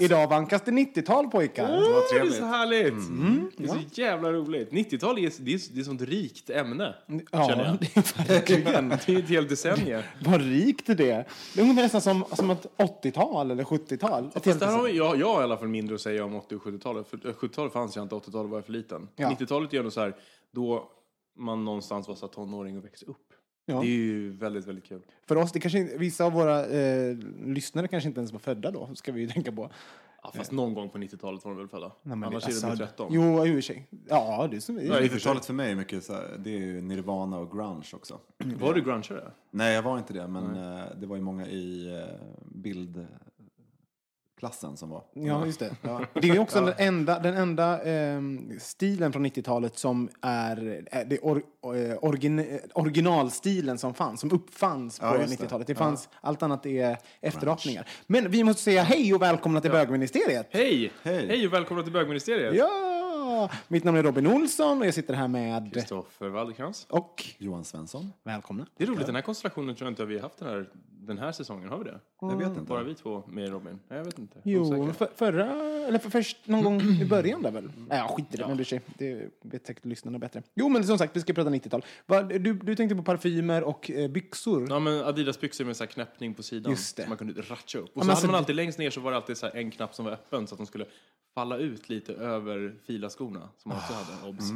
[0.00, 1.66] Idag vankas det 90-tal pojkar.
[1.72, 2.92] Det var Det är så härligt!
[2.92, 4.70] Mm, Det är så jävla roligt.
[4.70, 6.94] 90-tal är, det är, det är sånt rikt ämne.
[7.08, 7.78] känner Ja, jag.
[7.80, 8.88] det är verkligen.
[9.06, 10.02] Det är ett helt decennium.
[10.24, 11.26] Vad rikt det är.
[11.54, 14.26] Det är nästan som, som ett 80-tal eller 70-tal.
[14.26, 16.24] Ett Fast helt- där har vi, jag, jag har i alla fall mindre att säga
[16.24, 17.08] om 80 och 70-talet.
[17.08, 19.08] För eh, 70-talet fanns jag inte, 80-talet var jag för liten.
[19.16, 19.28] Ja.
[19.40, 20.16] 90-talet är ändå så här,
[20.54, 20.88] då
[21.38, 23.29] man någonstans var så tonåring och växte upp.
[23.70, 23.80] Ja.
[23.80, 25.00] Det är ju väldigt, väldigt kul.
[25.26, 28.90] För oss, det kanske, vissa av våra eh, lyssnare kanske inte ens var födda då,
[28.94, 29.70] ska vi ju tänka på.
[30.22, 31.92] Ja, fast någon gång på 90-talet var de väl födda?
[32.02, 33.08] Nej, men Annars alltså, är det 13.
[33.10, 33.86] Jo, i och för sig.
[34.08, 34.76] Ja, det är som...
[34.76, 35.18] Ja, i och för sig.
[35.18, 38.18] 90-talet för mig är mycket så här, det är ju Nirvana och grunge också.
[38.38, 39.30] Var du grungeare?
[39.50, 42.16] Nej, jag var inte det, men eh, det var ju många i eh,
[44.40, 45.02] bildklassen som var.
[45.12, 45.76] Ja, just det.
[46.14, 51.18] Det är också den enda, den enda ehm, stilen från 90-talet som är eh, det
[51.18, 55.26] or, eh, origin, eh, originalstilen som fanns, som uppfanns på Ja, det.
[55.26, 55.66] 90-talet.
[55.66, 57.88] Det fanns, Allt annat är efterapningar.
[58.06, 60.46] Men vi måste säga hej och välkomna till bögministeriet.
[60.50, 60.92] Hej!
[61.02, 61.26] Hej.
[61.26, 62.54] Hej och välkomna till bögministeriet!
[62.54, 63.50] Ja!
[63.68, 65.74] Mitt namn är Robin Olsson och jag sitter här med...
[65.74, 66.86] Kristoffer Wallercrantz.
[66.90, 68.12] Och Johan Svensson?
[68.24, 68.66] välkomna.
[68.76, 70.68] Det är roligt, den här konstellationen tror jag inte vi har haft den här,
[71.06, 71.68] den här säsongen.
[71.68, 72.00] Har vi det?
[72.20, 72.60] Jag vet inte.
[72.60, 73.78] Bara vi två med Robin?
[73.88, 74.38] Nej, jag vet inte.
[74.44, 74.92] Jo, Osäker.
[74.92, 75.46] för, förra,
[75.86, 77.64] eller för först någon gång i början där väl?
[77.88, 78.80] Nej, ja, skit i det, men bryr sig.
[78.98, 80.42] Det vet säkert lyssnarna bättre.
[80.54, 81.84] Jo, men som sagt, vi ska prata 90-tal.
[82.06, 84.66] Vad- Du, du tänkte på parfymer och eh, byxor.
[84.68, 86.70] Ja, men Adidas byxor med så här knäppning på sidan.
[86.72, 87.02] Just det.
[87.02, 87.84] Så man kunde ratcha upp.
[87.84, 89.46] Och men så alltså hade man det- alltid längst ner så var det alltid så
[89.46, 90.84] här en knapp som var öppen så att de skulle
[91.34, 94.28] falla ut lite över filaskorna som man också hade.
[94.28, 94.50] Obs.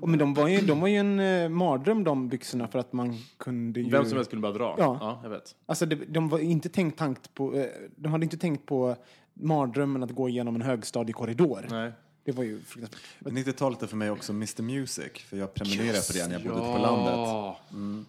[0.00, 2.92] Och, men de var ju, de var ju en eh, mardröm de byxorna för att
[2.92, 3.90] man kunde ju...
[3.90, 4.74] Vem som helst kunde bara dra.
[4.78, 4.98] Ja.
[5.00, 5.56] ja jag vet.
[5.66, 7.54] Alltså, det, de var inte tänkt tankt på...
[7.54, 7.66] Eh,
[7.96, 8.96] de hade inte tänkt på
[9.34, 11.66] mardrömmen att gå igenom en högstadiekorridor.
[11.70, 11.92] Nej.
[12.28, 13.00] Det var ju fruktansvärt.
[13.18, 16.42] Men 90-talet är för mig också Mr Music, för jag prenumererade på det när jag
[16.42, 17.14] bodde ute på landet.
[17.14, 17.60] Ja.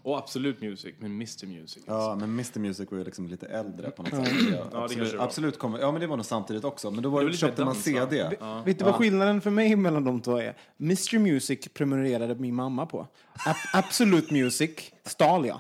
[0.04, 1.84] Och Absolut Music, men Mr Music.
[1.88, 4.20] Ja, men Mr Music var ju liksom lite äldre på något sätt.
[4.30, 6.92] Kanske absolut, det absolut kom, ja, men det var nog samtidigt också.
[6.92, 8.08] Men då Det var, lite köpte man dans, va?
[8.10, 8.30] CD.
[8.66, 10.56] Vet du vad skillnaden för mig mellan de två är?
[10.80, 13.08] Mr Music prenumererade min mamma på.
[13.46, 14.72] A- Absolute Music
[15.06, 15.60] stal jag.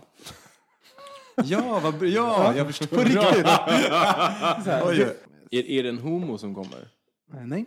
[1.45, 2.87] Ja, vad, ja, jag förstår.
[2.87, 3.45] På riktigt.
[5.51, 6.87] Det- Är, är det en homo som kommer?
[7.33, 7.65] Eh, Nej.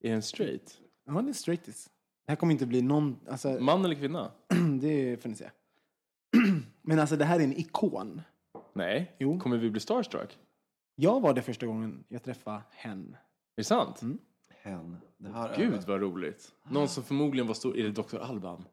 [0.00, 0.78] Är det en straight?
[1.06, 1.90] Ja, det är straightis.
[2.26, 3.16] Det här kommer inte bli någon...
[3.30, 4.30] Alltså, Man eller kvinna?
[4.80, 5.50] det får ni se.
[6.82, 8.22] Men alltså, det här är en ikon.
[8.72, 9.16] Nej.
[9.18, 9.40] Jo.
[9.40, 10.38] Kommer vi bli starstruck?
[10.96, 13.16] Jag var det första gången jag träffade hen.
[13.56, 14.00] Är det sant?
[14.62, 14.96] Hen.
[15.18, 16.52] Det här är- Gud vad roligt.
[16.70, 17.76] Någon som förmodligen var stor.
[17.78, 18.16] Är det Dr.
[18.18, 18.54] Alban?
[18.56, 18.64] Han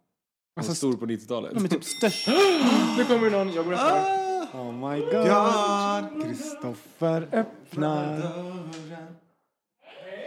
[0.56, 1.54] var Alltså, stor på 90-talet.
[1.54, 2.28] De är typ störst.
[2.98, 4.24] Nu kommer någon, jag går efter.
[4.54, 6.24] Oh my god.
[6.24, 8.22] Kristoffer öppnar.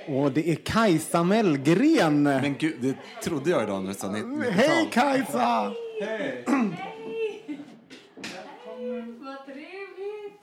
[0.09, 2.23] Och det är Kajsa Mellgren.
[2.23, 4.53] Men gud, det trodde jag idag när du sa 90-tal.
[4.53, 5.73] Hej Kajsa!
[9.21, 10.41] Vad trevligt!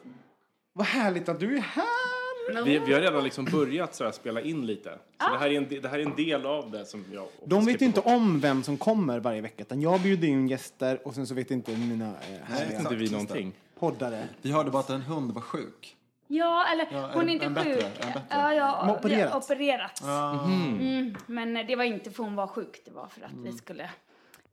[0.73, 2.63] Vad härligt att du är här.
[2.65, 4.89] Vi, vi har redan liksom börjat så här spela in lite.
[5.21, 7.25] Så det, här är en, de- det här är en del av det som jag...
[7.45, 9.61] De vet inte om vem som kommer varje vecka.
[9.63, 13.09] Utan jag bjuder in gäster och sen så vet inte mina eh, härliga inte vi
[13.09, 13.53] någonting.
[13.79, 14.27] poddare.
[14.41, 15.95] Vi hörde bara att en hund var sjuk.
[16.37, 17.83] Ja, eller Ja, hon en- är inte en bättre, sjuk.
[17.83, 18.21] en bättre.
[18.29, 19.31] Ja, ja, opererat.
[19.31, 20.01] det- opererat.
[20.45, 23.89] Mm, men det var inte för hon var sjuk, det var för att vi skulle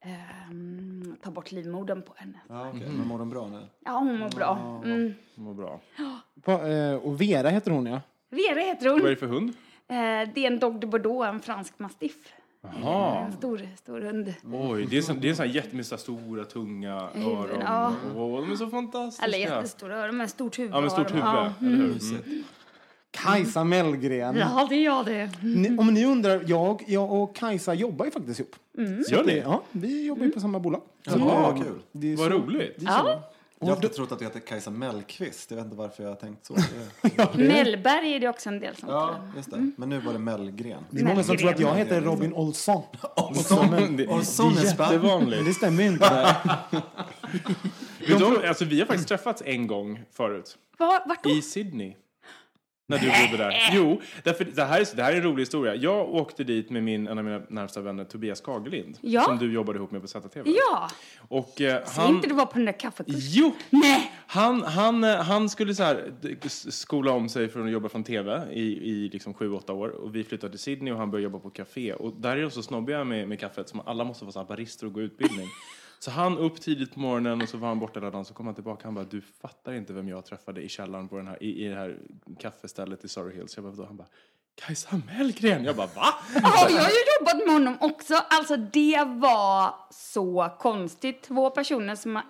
[0.00, 2.38] ehm, ta bort livmodern på henne.
[2.48, 2.88] Ja, okej.
[2.88, 3.66] Men mår de bra nu?
[3.84, 4.80] Ja, hon mår bra.
[4.84, 5.14] Mm.
[5.34, 5.80] Vad bra.
[6.44, 8.00] Pa- eh, Och Vera heter hon ja.
[8.30, 9.10] Vera heter Vad är hon.
[9.10, 9.48] det för hund?
[9.88, 12.32] Eh, det är en Dog de Bordeaux, en fransk mastiff.
[12.62, 13.24] Jaha.
[13.26, 14.34] En stor, stor hund.
[14.52, 17.36] Oj, det är så, det är så här jätte med så här stora, tunga Huvuden,
[17.38, 17.60] öron.
[17.60, 17.92] ja.
[18.16, 19.24] Åh, de är så fantastiska.
[19.26, 20.72] Eller jättestora öron med stort huvud.
[20.74, 21.24] Ja, med stort huvud.
[21.24, 21.52] Ja.
[21.60, 21.84] Hur?
[21.84, 22.44] Mm.
[23.10, 24.36] Kajsa Mellgren.
[24.36, 25.30] Ja, det gör det.
[25.42, 28.56] Ni, om ni undrar, jag, jag och Kajsa jobbar ju faktiskt ihop.
[29.10, 29.38] Gör ni?
[29.38, 30.82] Ja, vi jobbar ju på samma bolag.
[31.04, 31.78] Ja, vad kul.
[31.92, 32.74] Det är Vad roligt.
[32.78, 33.08] det är så.
[33.08, 33.30] Ja.
[33.62, 35.50] Jag har alltid trott att du heter Kajsa Mellqvist.
[35.50, 36.54] Jag vet inte varför jag har tänkt så.
[37.02, 39.70] Det- Mellberg är det också en del som Ja, just det.
[39.76, 40.84] Men nu var det Mellgren.
[40.90, 42.82] Det är många som tror att jag heter Robin Olsson.
[43.16, 43.70] Olsson.
[43.70, 44.98] Men Olsson är det spännande.
[44.98, 45.44] men jättevanligt.
[45.44, 46.36] det stämmer ju inte.
[48.08, 50.58] Vet du, om- alltså, vi har faktiskt träffats en gång förut.
[50.78, 51.30] Var, vart då?
[51.30, 51.94] I Sydney.
[52.90, 53.54] När du bodde där.
[53.72, 55.74] Jo, därför, det, här är, det här är en rolig historia.
[55.74, 58.98] Jag åkte dit med min, en av mina närmsta vänner, Tobias Kagelind.
[59.00, 59.24] Ja.
[59.24, 60.42] Som du jobbade ihop med på ZTV.
[60.44, 60.90] Ja,
[61.28, 62.14] Och eh, säg han...
[62.14, 63.20] inte du var på den där kaffekursen.
[63.22, 63.52] Jo!
[63.70, 64.12] Nej!
[64.26, 66.10] Han, han, eh, han skulle så här,
[66.70, 69.88] skola om sig från att jobba från tv i, i liksom sju, åtta år.
[69.88, 71.92] Och vi flyttade till Sydney och han började jobba på café.
[71.92, 74.46] Och där är de så snobbiga med, med kaffet som alla måste vara så här
[74.46, 75.46] barister och gå utbildning.
[76.04, 78.24] Så han upp tidigt på morgonen och så var han borta hela dagen.
[78.24, 81.16] Så kom han tillbaka han bara, du fattar inte vem jag träffade i källaren på
[81.16, 81.98] den här, i, i det här
[82.38, 83.56] kaffestället i Surrey Hills.
[83.56, 84.08] Jag bara, "Vadå?" han bara,
[84.54, 85.64] Kajsa Mellgren.
[85.64, 86.14] Jag bara, va?
[86.34, 88.14] Ja, jag har ju jobbat med honom också.
[88.14, 91.22] Alltså det var så konstigt.
[91.22, 92.20] Två personer som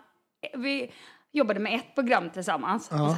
[0.57, 0.93] vi
[1.33, 2.91] jobbade med ett program tillsammans.
[2.91, 3.17] Och, så,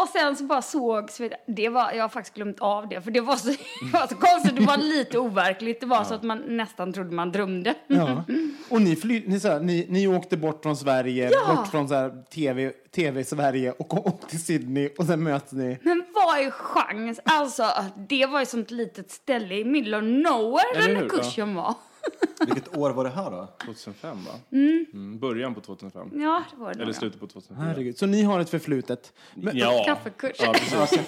[0.00, 1.30] och sen så bara sågs vi.
[1.46, 3.48] Det var, jag har faktiskt glömt av det, för det var så,
[3.92, 4.56] det var så konstigt.
[4.56, 5.80] Det var lite overkligt.
[5.80, 7.74] Det var så att man nästan trodde man drömde.
[7.86, 8.24] Ja.
[8.68, 11.54] Och ni, fly, ni, så här, ni, ni åkte bort från Sverige, Ja.
[11.54, 15.78] bort från så här, TV, TV Sverige och åkte till Sydney och sen möts ni.
[15.82, 17.20] Men vad är chans?
[17.24, 17.64] Alltså,
[18.08, 21.74] det var ju sånt litet ställe i middle of nowhere den kursen var.
[22.46, 23.48] Vilket år var det här då?
[23.64, 24.32] 2005 va?
[24.52, 26.08] Mm, början på 2005.
[26.14, 27.66] Ja, det var det Eller slutet på 2004.
[27.68, 27.98] Herregud.
[27.98, 29.12] Så ni har ett förflutet.
[29.34, 29.84] Men, Ja.
[29.86, 30.36] Kaffekurs.
[30.38, 30.98] Ja, precis.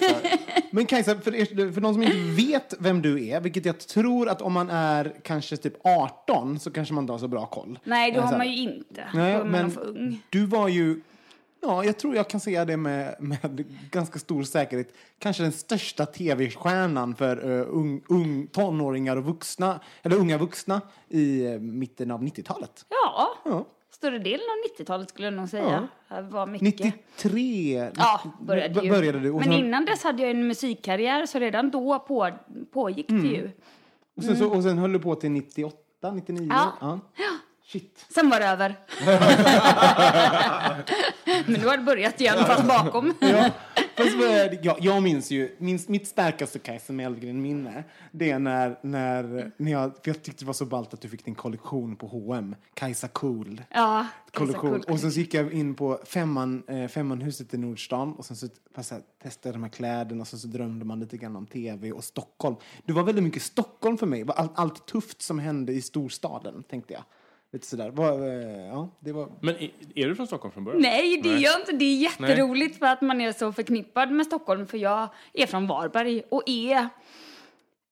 [0.71, 4.29] men Kajsa, för, er, för de som inte vet vem du är, vilket jag tror
[4.29, 7.79] att om man är kanske typ 18 så kanske man inte har så bra koll.
[7.83, 9.07] Nej, det Men har man ju inte.
[9.13, 10.21] Nej, då är man men för ung.
[10.29, 11.01] du var ju,
[11.67, 16.05] ja, jag tror jag kan säga det med, med ganska stor säkerhet, kanske den största
[16.05, 22.23] tv-stjärnan för uh, ung, ung, tonåringar och vuxna, eller unga vuxna i eh, mitten av
[22.23, 22.85] 90-talet.
[22.89, 23.65] Ja, Ja.
[23.91, 25.87] större delen av 90-talet skulle jag nog säga.
[26.09, 26.85] Det var mycket.
[27.17, 28.89] 93 Ja, började, ju.
[28.89, 29.33] började du.
[29.33, 32.29] Men innan dess hade jag en musikkarriär, så redan då på,
[32.73, 33.23] pågick Mm.
[33.23, 33.49] det ju.
[34.17, 36.47] och, sen, så, och sen höll du på till 98, 99?
[36.81, 36.99] Ja.
[37.67, 38.05] Shit.
[38.09, 38.75] Sen var det över.
[41.51, 43.13] Men nu har det börjat igen, fast bakom.
[43.19, 43.51] Ja,
[43.95, 49.71] fast, eh, jag, minns ju, minns, mitt starkaste Kajsa Mellgren-minne, det är när, när, när
[49.71, 52.55] jag, för jag tyckte det var så ballt att du fick din kollektion på H&M
[52.73, 53.61] Kajsa Cool.
[53.69, 54.71] Ja, kollektion.
[54.71, 54.93] Cool.
[54.93, 58.47] Och sen så gick jag in på femman, eh, femmanhuset i Nordstan och sen så
[58.75, 61.91] fast jag testade de här kläderna och sen så drömde man lite grann om tv
[61.91, 62.55] och Stockholm.
[62.85, 64.23] Du var väldigt mycket Stockholm för mig.
[64.23, 67.03] Det allt, allt tufft som hände i storstaden, tänkte jag.
[67.53, 67.89] Lite sådär.
[67.89, 69.29] Var, eh, ja, det var...
[69.41, 70.81] Men är, är du från Stockholm från början?
[70.81, 71.41] Nej, det Nej.
[71.41, 71.71] gör inte.
[71.71, 74.67] Det är jätteroligt för att man är så förknippad med Stockholm.
[74.67, 76.89] För jag är från Varberg och är...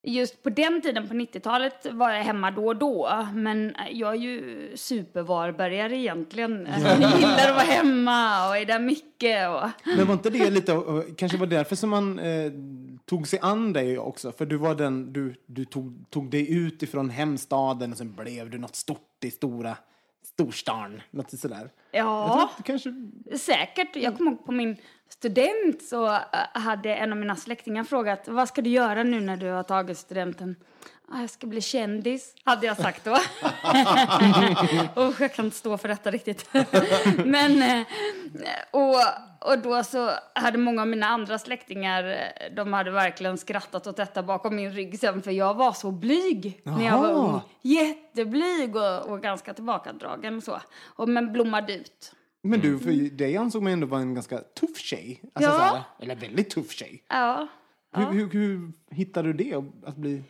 [0.07, 3.28] Just på den tiden, på 90-talet, var jag hemma då och då.
[3.34, 6.68] Men jag är ju supervarbergare egentligen.
[6.84, 9.50] Jag gillar att vara hemma och är där mycket.
[9.50, 9.69] Och...
[9.98, 10.81] Men var inte det lite,
[11.18, 12.51] kanske var därför som man eh,
[13.06, 14.31] tog sig an dig också?
[14.31, 18.50] För du var den, du, du tog, tog dig ut ifrån hemstaden och sen blev
[18.50, 19.77] du något stort i stora
[20.24, 21.01] storstan.
[21.12, 21.69] Något sådär.
[21.92, 22.94] Ja, kanske...
[23.38, 23.96] säkert.
[23.96, 24.77] Jag kommer ihåg på min
[25.10, 26.22] student så äh,
[26.53, 29.98] hade en av mina släktingar frågat vad ska du göra nu när du har tagit
[29.98, 30.55] studenten?
[31.07, 33.12] "Ah, Jag ska bli kändis, hade jag sagt då.
[35.01, 36.50] och jag kan inte stå för detta riktigt.
[37.25, 37.85] Men, eh,
[38.71, 38.95] och,
[39.51, 43.97] och då så hade många av mina andra släktingar, eh, de hade verkligen skrattat åt
[43.97, 47.39] detta bakom min rygg sen, för jag var så blyg när jag var ung.
[47.62, 50.62] Jätteblyg och, och ganska tillbakadragen och så.
[50.85, 52.12] Och, men blommade ut.
[52.43, 55.21] Men du, för dig ansåg man ändå vara en ganska tuff tjej.
[55.33, 55.57] Alltså Ja.
[55.57, 57.03] såhär, eller väldigt tuff tjej.
[57.09, 57.47] Ja.
[57.95, 60.24] Hur, hur, hur hittade du det, att bli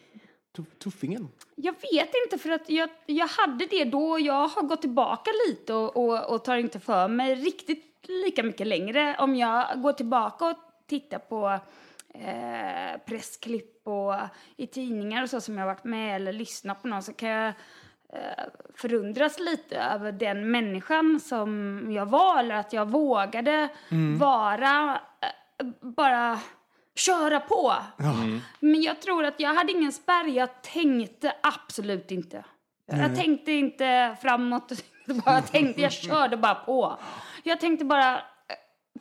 [0.64, 1.28] tuffingen?
[1.56, 5.32] Jag vet inte, för att jag, jag hade det då och jag har gått tillbaka
[5.48, 9.16] lite och, och, och tar inte för mig riktigt lika mycket längre.
[9.20, 10.58] Om jag går tillbaka och
[10.88, 11.60] tittar på
[12.14, 14.16] eh, pressklipp och
[14.58, 17.48] i tidningar och så som jag varit med eller lyssnat på någon så kan jag
[18.14, 18.44] eh,
[18.76, 23.70] förundras lite över den människan som jag var eller att jag vågade
[24.20, 26.40] vara eh, bara
[26.96, 27.74] köra på.
[28.60, 30.28] Men jag tror att jag hade ingen spärr.
[30.28, 32.46] Jag tänkte absolut inte.
[32.88, 34.72] Jag tänkte inte framåt.
[35.25, 36.98] Jag tänkte, jag körde bara på.
[37.44, 38.22] Jag tänkte bara,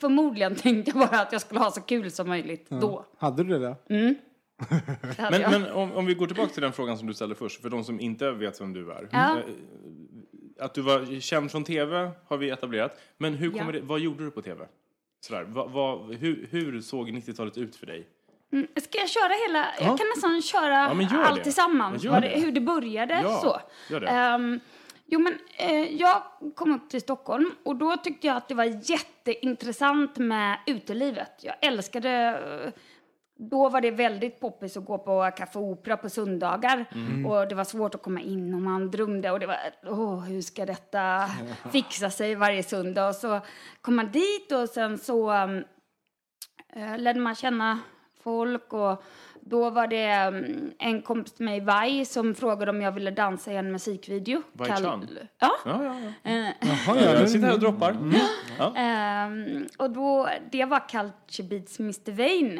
[0.01, 3.05] förmodligen tänkte jag bara att jag skulle ha så kul som möjligt då.
[3.19, 3.67] Hade du det?
[3.69, 3.77] Då?
[3.95, 4.15] Mm.
[5.17, 7.63] Det Men, men om, om vi går tillbaka till den frågan som du ställde först,
[7.63, 9.09] för de som inte vet vem du är.
[9.13, 9.37] Ja.
[9.39, 13.01] Eh, Att du var känd från tv har vi etablerat.
[13.19, 13.81] Men hur kommer Ja.
[13.81, 14.67] det, vad gjorde du på tv?
[15.25, 18.09] Sådär, vad, vad, hur, hur såg 90-talet ut för dig?
[18.53, 19.67] Mm, Ska jag köra hela?
[19.79, 21.45] Jag kan nästan köra Ja, allt det.
[21.45, 22.03] tillsammans.
[22.03, 22.29] Det, det.
[22.29, 23.21] hur det började.
[23.23, 23.97] Ja, så.
[24.07, 24.61] Ehm,
[25.07, 26.23] jo, men eh, jag
[26.55, 31.31] kom upp till Stockholm och då tyckte jag att det var jätteintressant med utelivet.
[31.43, 32.11] Jag älskade
[32.65, 32.71] eh,
[33.37, 36.85] då var det väldigt poppis att gå på Café Opera på söndagar.
[36.95, 37.27] Mm.
[37.27, 40.43] Och det var svårt att komma in och man drömde och det var, åh, hur
[40.43, 41.27] ska detta
[41.73, 43.09] fixa sig varje söndag?
[43.09, 43.41] Och så
[43.81, 45.65] kom man dit och sen så um,
[46.97, 47.79] lärde man känna
[48.23, 49.03] folk och
[49.47, 53.53] då var det mm, en kompis till mig, Vai, som frågade om jag ville dansa
[53.53, 54.43] i en musikvideo.
[54.53, 55.09] Vai Kall- Chan?
[55.41, 55.51] Ja.
[55.65, 56.31] Ja, ja, ja.
[56.31, 56.53] Eh,
[56.87, 57.91] Jaha, Jag sitter här och droppar.
[57.91, 58.15] Mm.
[58.77, 62.13] Ehm, och då, det var Culture Beats Mr.
[62.13, 62.59] Vain.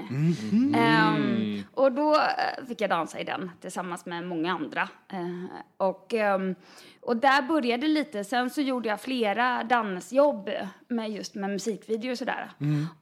[0.77, 4.89] Ehm, och då eh, fick jag dansa i den tillsammans med många andra.
[5.13, 6.55] Eh, och, ehm,
[7.01, 8.25] och där började lite.
[8.25, 10.51] Sen så gjorde jag flera dansjobb
[10.89, 12.51] med just med musikvideo och sådär.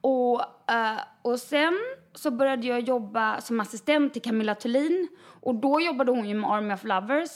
[0.01, 1.73] Och, eh, och sen
[2.13, 5.07] så började jag jobba som assistent till Camilla Thulin.
[5.41, 7.29] Och då jobbade hon ju med Army of Lovers.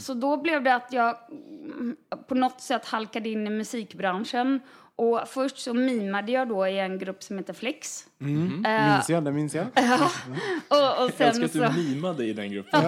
[0.00, 1.96] Så då blev det att jag mm,
[2.28, 4.60] på något sätt halkade in i musikbranschen.
[5.00, 8.06] Och först så mimade jag då i en grupp som heter Flex.
[8.18, 9.66] Minns jag, det minns jag.
[10.68, 11.58] Och, och Jag älskar sen att så...
[11.58, 12.82] du mimade i den gruppen.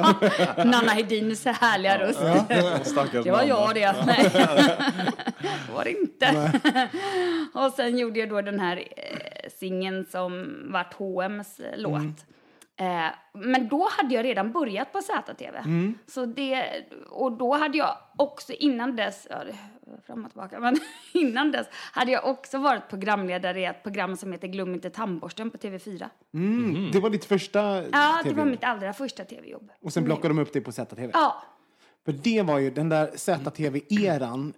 [0.56, 2.18] Nanna Hedins härliga röst.
[2.90, 3.94] Stackars Det var jag det.
[4.06, 4.30] Nej.
[5.66, 6.52] det var det inte.
[7.52, 12.26] och sen gjorde jag då den här eh, singeln som vart H&M's låt.
[12.76, 15.58] Eh, men då hade jag redan börjat på ZTV.
[16.06, 19.36] Så det, och då hade jag också innan dess, ja,
[20.06, 20.76] fram och tillbaka, men
[21.12, 25.50] innan dess hade jag också varit programledare i ett program som heter Glöm inte tandborsten
[25.50, 26.08] på TV4.
[26.34, 27.60] Mm, det var ditt första
[27.92, 29.70] Ja, det var mitt allra första TV-jobb.
[29.82, 31.10] Och sen plockade de upp dig på ZTV.
[31.12, 31.42] Ja,
[32.04, 34.52] För det var ju den där ZTV-eran.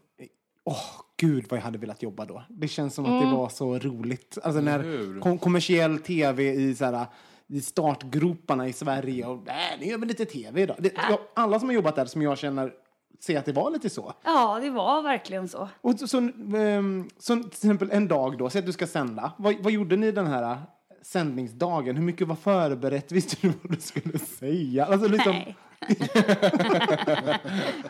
[0.64, 0.84] Åh,
[1.16, 2.42] gud vad jag hade velat jobba då.
[2.48, 3.24] Det känns som att Mm.
[3.30, 4.38] det var så roligt.
[4.42, 7.06] Alltså när kom kommersiell tv i så här,
[7.54, 10.76] i startgroparna i Sverige och nej, nu gör vi lite tv idag.
[10.78, 12.72] Det, jag, alla som har jobbat där som jag känner
[13.20, 14.12] säger att det var lite så.
[14.24, 15.68] ja, det var verkligen så.
[15.80, 16.18] Och så, så,
[16.56, 19.32] ehm, så till exempel en dag då, säg att du ska sända.
[19.38, 20.56] Vad, vad gjorde ni den här
[21.02, 21.96] sändningsdagen?
[21.96, 23.12] Hur mycket var förberett?
[23.12, 24.86] Visste du vad du skulle säga?
[24.86, 25.56] Alltså liksom, Nej.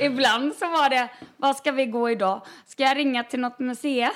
[0.00, 2.40] Ibland så var det, vad ska vi gå idag?
[2.66, 4.10] Ska jag ringa till något museum?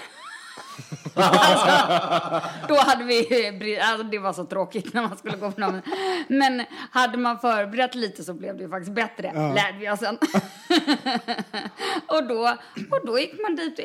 [1.15, 5.85] Alltså, då hade vi, alltså det var så tråkigt när man skulle gå på något.
[6.29, 10.19] Men hade man förberett lite så blev det ju faktiskt bättre, lärde vi oss sen.
[12.07, 12.57] och, då,
[12.91, 13.85] och då gick man dit eh,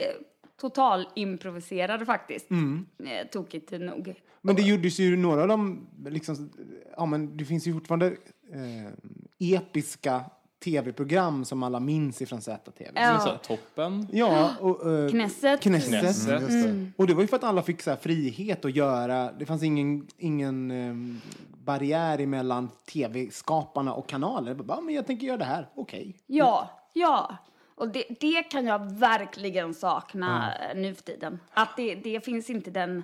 [0.61, 2.51] total improviserade faktiskt.
[2.51, 4.15] Eh, Tokigt nog.
[4.41, 6.49] Men det gjordes ju några av dem, liksom,
[6.97, 8.07] ja men det finns ju fortfarande
[8.53, 10.23] eh, episka
[10.63, 12.91] tv-program som alla minns ifrån ZTV.
[12.95, 13.19] Ja.
[13.19, 14.07] Så toppen.
[14.11, 15.61] Ja, och, eh, Knesset.
[15.61, 15.99] Knesset.
[15.99, 16.41] Knesset.
[16.41, 16.93] Mm.
[16.97, 19.63] Och det var ju för att alla fick så här frihet att göra, det fanns
[19.63, 21.21] ingen, ingen eh,
[21.65, 24.53] barriär emellan tv-skaparna och kanaler.
[24.53, 26.17] Bara, men jag tänker göra det här, okej.
[26.25, 27.37] Ja, ja.
[27.75, 31.39] Och det, det kan jag verkligen sakna eh, nu för tiden.
[31.53, 33.03] Att det, det finns inte den,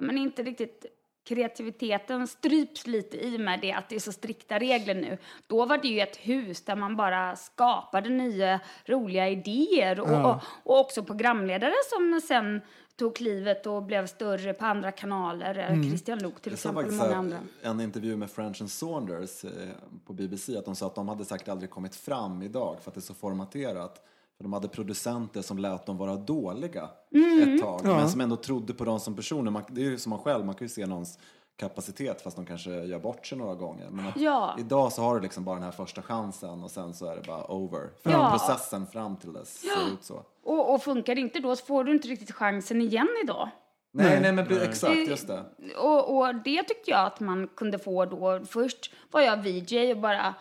[0.00, 0.86] men inte riktigt
[1.28, 5.18] kreativiteten stryps lite i med det att det är så strikta regler nu.
[5.46, 10.42] Då var det ju ett hus där man bara skapade nya roliga idéer och, och,
[10.62, 12.60] och också programledare som sen
[12.96, 15.82] tog klivet och blev större på andra kanaler.
[15.88, 17.38] Christian Luuk till Jag såg exempel och många här andra.
[17.62, 19.50] en intervju med French and Saunders eh,
[20.06, 22.94] på BBC att de sa att de hade säkert aldrig kommit fram idag för att
[22.94, 24.04] det är så formaterat.
[24.38, 27.54] För de hade producenter som lät dem vara dåliga Mm.
[27.54, 29.50] ett tag men som ändå trodde på dem som personer.
[29.50, 31.18] Man, det är ju som man själv, man kan ju se någons
[31.56, 33.88] kapacitet fast de kanske gör bort sig några gånger.
[33.90, 34.54] Men Ja.
[34.58, 37.22] idag så har du liksom bara den här första chansen och sen så är det
[37.26, 37.90] bara over.
[38.02, 38.30] För Ja.
[38.30, 40.22] processen fram till dess ser ut så.
[40.44, 43.50] Och, och funkar det inte då så får du inte riktigt chansen igen idag.
[43.92, 45.44] Nej, nej, men exakt, just det.
[45.78, 48.40] Och, och det tyckte jag att man kunde få då.
[48.48, 50.32] Först var jag VJ och bara eh,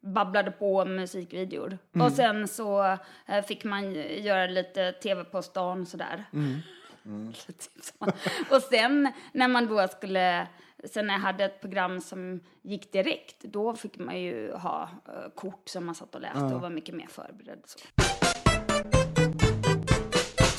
[0.00, 1.78] babblade på musikvideor.
[2.00, 2.96] Och sen så
[3.26, 6.24] eh, fick man göra lite tv på stan sådär.
[7.46, 8.06] Typ så.
[8.54, 10.46] och sen när man då skulle,
[10.84, 15.30] sen när jag hade ett program som gick direkt, då fick man ju ha eh,
[15.34, 17.62] kort som man satt och läste och var mycket mer förberedd.
[17.64, 17.78] Så.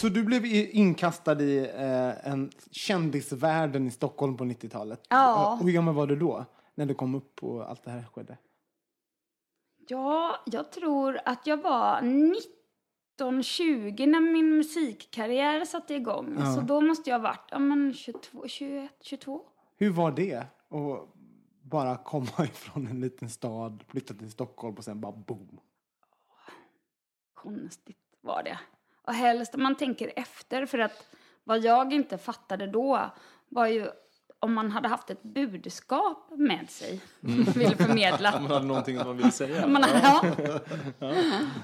[0.01, 5.01] Så du blev inkastad i eh, en kändisvärlden i Stockholm på 90-talet.
[5.09, 5.53] Ja.
[5.53, 6.45] Och hur gammal var du då?
[6.75, 8.37] När du kom upp och allt det här skedde?
[9.91, 16.37] Ja, jag tror att jag var 19, 20 när min musikkarriär satte igång.
[16.55, 19.41] Så då måste jag ha varit ja, men 22, 21, 22.
[19.77, 21.09] Hur var det att
[21.61, 25.59] bara komma ifrån en liten stad, flytta till Stockholm och sen bara boom.
[27.33, 28.59] Konstigt var det.
[29.01, 33.11] Och helst om man tänker efter, för att vad jag inte fattade då
[33.49, 33.87] var ju
[34.41, 38.31] om man hade haft ett budskap med sig och ville förmedla.
[38.31, 39.67] Man hade någonting man ville säga.
[39.67, 40.25] Man, ja.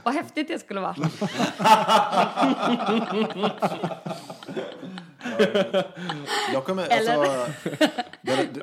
[0.03, 0.95] Vad häftigt det skulle vara.
[6.53, 7.17] Jag kommer, Eller?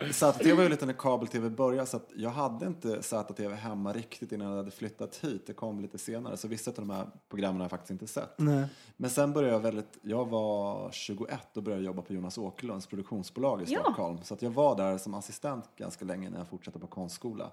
[0.02, 3.92] alltså, ZTV var ju lite när kabel-tv började så att jag hade inte ZTV hemma
[3.92, 5.46] riktigt innan jag hade flyttat hit.
[5.46, 8.34] Det kom lite senare så vissa av de här programmen har jag faktiskt inte sett.
[8.38, 8.64] Nej.
[8.96, 13.62] Men sen började jag väldigt, jag var 21 och började jobba på Jonas Åkerlunds produktionsbolag
[13.62, 13.80] i Ja.
[13.80, 14.18] Stockholm.
[14.22, 17.50] Så att jag var där som assistent ganska länge när jag fortsatte på konstskola.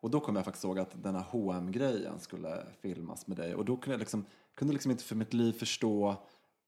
[0.00, 3.54] Och då kom jag faktiskt ihåg att den här hm grejen skulle filmas med dig.
[3.54, 4.24] Och då kunde jag liksom,
[4.54, 6.16] kunde liksom inte för mitt liv förstå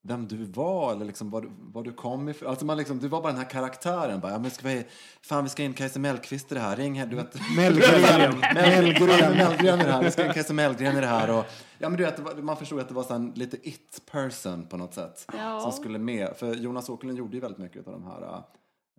[0.01, 2.49] vem du var eller liksom var, du- var du kom ifrån.
[2.49, 4.19] Alltså man liksom, du var bara den här karaktären.
[4.19, 4.85] Bara, ja, men ska vi,
[5.21, 6.75] fan vi ska in Kajsa Mellqvist i det här.
[6.75, 7.35] Ring här, du vet.
[7.55, 8.39] Mellgren.
[8.53, 9.37] Mellgren.
[9.37, 10.03] Mellgren i det här.
[10.03, 11.39] Vi ska in Kajsa Mellgren i det här.
[11.39, 11.45] Och,
[11.77, 14.93] ja, men du vet, man förstod att det var så en lite it-person på något
[14.93, 15.25] sätt.
[15.37, 15.59] Ja.
[15.59, 16.33] Som skulle med.
[16.37, 18.43] För Jonas Åkerlund gjorde ju väldigt mycket av de här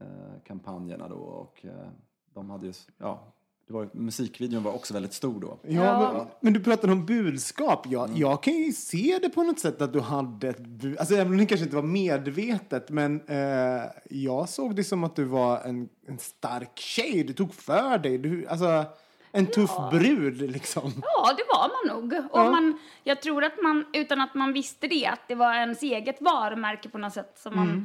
[0.01, 1.17] eh, kampanjerna då.
[1.17, 1.89] Och eh,
[2.35, 3.35] de hade ju, ja,
[3.69, 5.59] det var, musikvideon var också väldigt stor då.
[5.63, 6.13] Ja, Ja.
[6.13, 7.87] Men, men du pratade om budskap.
[7.91, 11.01] Jag, jag kan ju se det på något sätt att du hade ett budskap.
[11.01, 12.91] Alltså även om det kanske inte var medvetet.
[12.91, 17.25] Men eh, jag såg det som att du var en, en stark tjej.
[17.25, 18.19] Du tog för dig.
[18.19, 18.85] Du, alltså
[19.33, 20.93] en tuff brud liksom.
[21.03, 22.25] Ja, det var man nog.
[22.31, 22.51] Och Ja.
[22.51, 26.21] man, jag tror att man, utan att man visste det, att det var ens eget
[26.21, 27.83] varumärke på något sätt som man, eh,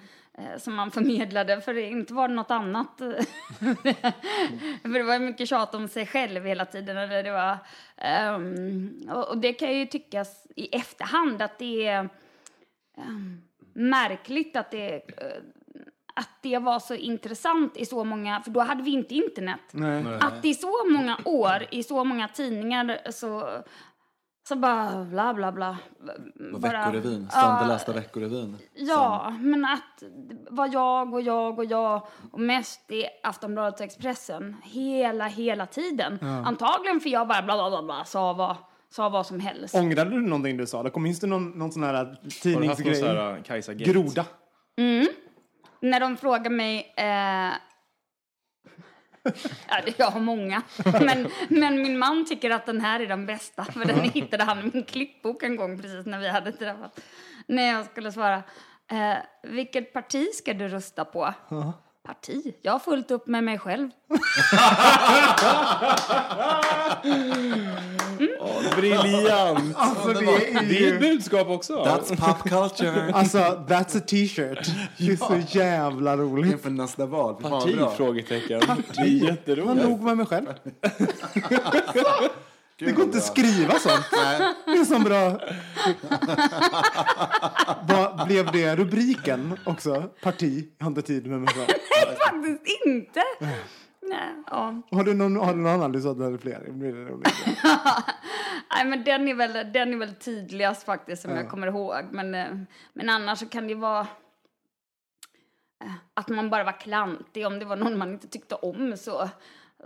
[0.57, 1.61] som man förmedlade.
[1.61, 2.91] För det inte var det något annat.
[4.81, 6.97] för det var mycket tjat om sig själv hela tiden.
[6.97, 7.57] Eller det var,
[7.97, 12.09] ehm, och, det kan ju tyckas i efterhand att det är
[12.97, 13.41] ehm,
[13.73, 15.41] märkligt att det, eh,
[16.13, 19.59] att det var så intressant i så många, för då hade vi inte internet.
[19.71, 20.03] Nej.
[20.19, 23.63] Att i så många år, i så många tidningar så,
[24.47, 25.77] så bara bla bla bla.
[26.53, 28.57] Och Bara- Veckorevyn, Ja, sönderlästa Veckorevyn.
[28.73, 33.85] Ja, men att det var jag och jag och jag och mest i Aftonbladet och
[33.85, 36.19] Expressen hela, hela tiden.
[36.45, 38.55] Antagligen för jag bara bla bla bla, bla sa, vad,
[38.89, 39.75] sa vad som helst.
[39.75, 40.83] Ångrade du någonting du sa?
[40.83, 42.95] Det minns du någon, någon sån här Har du haft någon tidningsgrej?
[42.95, 43.73] sån här uh, Kajsa?
[43.73, 44.25] Groda.
[45.79, 46.93] När de frågar mig...
[46.97, 47.53] Eh,
[49.69, 50.61] ja, det- jag har många.
[50.85, 53.65] Men, men min man tycker att den här är den bästa.
[53.65, 56.99] För den hittade han i min klippbok en gång precis när vi hade träffat.
[57.47, 58.43] När jag skulle svara.
[58.91, 61.33] Eh, vilket parti ska du rösta på?
[62.05, 62.55] Parti?
[62.61, 63.89] Jag har fullt upp med mig själv.
[68.77, 69.75] Briljant!
[69.75, 70.93] Alltså det är Det är ju...
[70.93, 71.73] ett budskap också.
[71.83, 73.11] That's pop culture.
[73.13, 74.69] Alltså, that's a t-shirt.
[74.97, 76.51] Det är så jävla roligt.
[76.51, 77.35] Inför nästa val.
[77.41, 77.77] Parti?
[77.97, 78.59] Frågetecken.
[78.59, 79.87] Det är Han jätteroligt.
[79.87, 80.45] nog med mig själv.
[81.33, 81.59] Gud,
[82.79, 84.05] Det går inte att skriva sånt.
[84.23, 84.53] Nej.
[84.65, 85.39] Det är så bra.
[87.87, 90.03] Vad blev det rubriken också?
[90.21, 91.67] Parti, jag har inte tid med mig själv.
[92.25, 93.21] Faktiskt inte.
[94.09, 94.81] Nej, ja.
[94.91, 96.71] Har du någon, har du någon annan du sa att du hade fler?
[96.71, 97.33] Blir det roligt?
[98.75, 102.03] Nej, men den är väl, den är väl tydligast faktiskt som jag kommer ihåg.
[102.11, 102.47] Men, eh,
[102.93, 104.07] men annars så kan det vara
[105.83, 107.47] eh, att man bara var klantig.
[107.47, 109.29] Om det var någon man inte tyckte om så,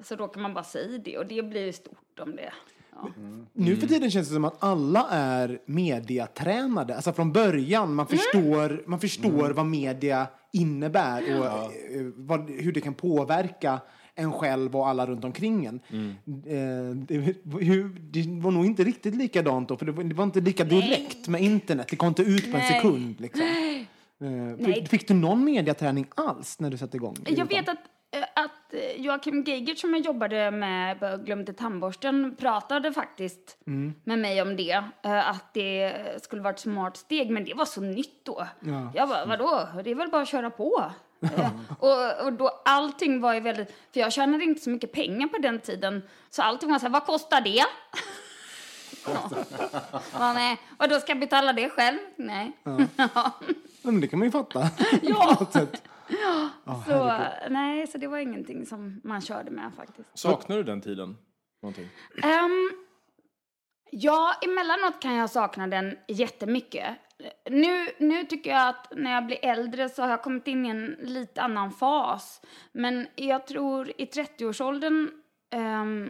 [0.01, 1.17] så råkar man bara säga det.
[1.17, 2.53] Och det blir ju stort om det.
[2.91, 3.10] Ja.
[3.53, 6.95] Nu för tiden känns det som att alla är mediatränade.
[6.95, 12.82] Alltså från början, man förstår, man förstår vad media innebär och eh, vad, hur det
[12.82, 13.80] kan påverka
[14.19, 15.80] en själv och alla runt omkring en.
[16.25, 17.36] Eh, det,
[18.12, 21.27] det var nog inte riktigt likadant då, för det var, det var inte lika direkt
[21.27, 21.88] med internet.
[21.89, 22.82] Det kom inte ut på en Nej.
[22.82, 23.21] sekund.
[23.21, 23.41] Liksom.
[23.41, 24.73] Eh, Nej.
[24.73, 27.15] fick, fick du någon mediaträning alls när du satte igång?
[27.25, 27.77] Jag vet att,
[28.12, 33.58] eh, att Joakim Geigert som jag jobbade med Glömde tandborsten pratade faktiskt
[34.03, 34.84] med mig om det.
[35.03, 38.47] Att det skulle vara ett smart steg, men det var så nytt då.
[38.60, 38.91] Ja.
[38.95, 39.67] Jag bara, vadå?
[39.84, 40.91] Det är väl bara att köra på.
[41.21, 41.49] Eh,
[41.80, 45.38] och, och då allting var ju väldigt, för jag tjänade inte så mycket pengar på
[45.38, 46.03] den tiden.
[46.30, 47.63] Så allting var så här, vad kostar det?
[49.06, 49.30] Ja.
[50.13, 50.58] Ja, nej.
[50.77, 51.97] Och då ska jag betala det själv?
[52.15, 52.51] Nej.
[53.82, 54.69] Men det kan man ju fatta.
[55.01, 55.36] Ja.
[55.38, 55.84] på något sätt.
[56.88, 57.17] Så,
[57.49, 60.10] nej, så det var ingenting som man körde med faktiskt.
[60.13, 61.17] Saknar du den tiden?
[61.62, 61.89] Någonting?
[62.15, 62.86] Um,
[63.91, 66.88] ja, emellanåt kan jag sakna den jättemycket.
[67.49, 70.69] Nu, nu tycker jag att när jag blir äldre så har jag kommit in i
[70.69, 72.41] en lite annan fas.
[72.71, 75.10] Men jag tror i 30-årsåldern,
[75.56, 76.10] um,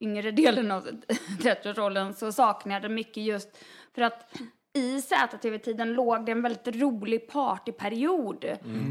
[0.00, 0.88] yngre delen av
[1.40, 4.32] 30-årsåldern, så saknar jag det mycket just för att
[4.72, 8.44] i ZTV-tiden låg det en väldigt rolig partyperiod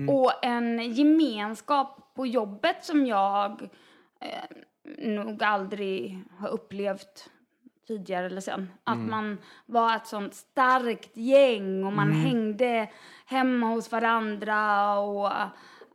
[0.09, 3.69] och en gemenskap på jobbet som jag
[4.21, 4.57] eh,
[4.97, 7.29] nog aldrig har upplevt
[7.87, 8.69] tidigare eller sen.
[8.83, 12.89] Att man var ett sånt starkt gäng och man hängde
[13.25, 15.31] hemma hos varandra och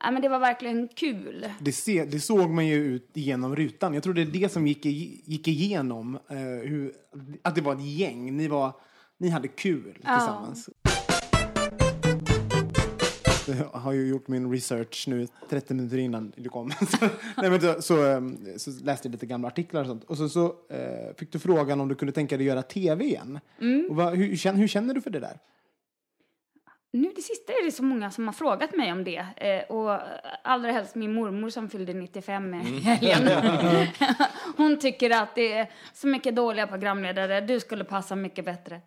[0.01, 1.47] ja, men det var verkligen kul.
[1.61, 3.95] Det, se, det såg man ju ut genom rutan.
[3.95, 6.19] Jag tror det är det som gick, gick igenom.
[6.29, 6.93] Eh, hur,
[7.43, 8.37] att det var ett gäng.
[8.37, 8.73] Ni, var,
[9.19, 10.69] ni hade kul tillsammans.
[13.47, 16.71] Jag har ju gjort min research nu 30 minuter innan du kom.
[16.91, 20.05] så, nej, men så, så, ehm, så läste jag lite gamla artiklar och sånt.
[20.05, 23.39] Och så, så eh, fick du frågan om du kunde tänka dig göra tv igen.
[23.91, 25.39] Och vad, hur, känner, hur känner du för det där?
[26.95, 29.27] Nu det sista är det så många som har frågat mig om det.
[29.37, 29.99] Eh, och
[30.43, 33.29] allra helst min mormor som fyllde 95 i helgen.
[34.57, 37.41] Hon tycker att det är så mycket dåliga programledare.
[37.41, 38.81] Du skulle passa mycket bättre.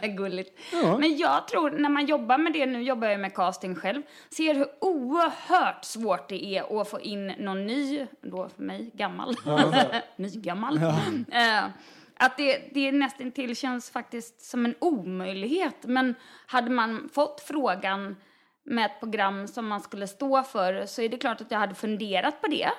[0.00, 0.58] är gulligt.
[0.72, 0.98] Ja.
[0.98, 4.54] Men jag tror när man jobbar med det, nu jobbar jag med casting själv, ser
[4.54, 9.36] hur oerhört svårt det är att få in någon ny, då för mig gammal,
[10.16, 10.76] nygammal.
[11.32, 11.64] Eh,
[12.16, 15.76] att det, det nästan till känns faktiskt som en omöjlighet.
[15.82, 16.14] Men
[16.46, 18.16] hade man fått frågan
[18.64, 21.74] med ett program som man skulle stå för så är det klart att jag hade
[21.74, 22.70] funderat på det.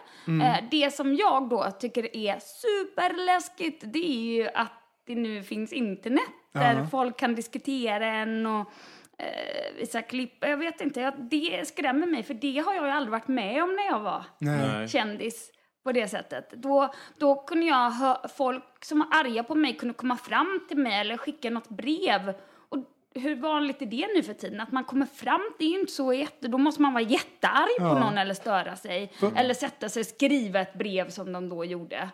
[0.43, 4.71] Eh, det som jag då tycker är superläskigt det är ju att
[5.07, 8.71] det nu finns internet där folk kan diskutera en och
[9.17, 10.37] eh, visa klipp.
[10.39, 13.75] Jag vet inte, det skrämmer mig för det har jag ju aldrig varit med om
[13.75, 14.87] när jag var Nej.
[14.87, 15.51] kändis
[15.85, 16.49] på det sättet.
[16.51, 20.77] Då, då kunde jag hö- folk som var arga på mig kunde komma fram till
[20.77, 22.33] mig eller skicka något brev.
[22.69, 22.77] Och
[23.15, 24.61] hur vanligt är det nu för tiden?
[24.61, 26.47] Att man kommer fram, det är ju inte så jätte...
[26.47, 29.11] Då måste man vara jättearg på någon eller störa sig.
[29.35, 32.09] Eller sätta sig och skriva ett brev som de då gjorde.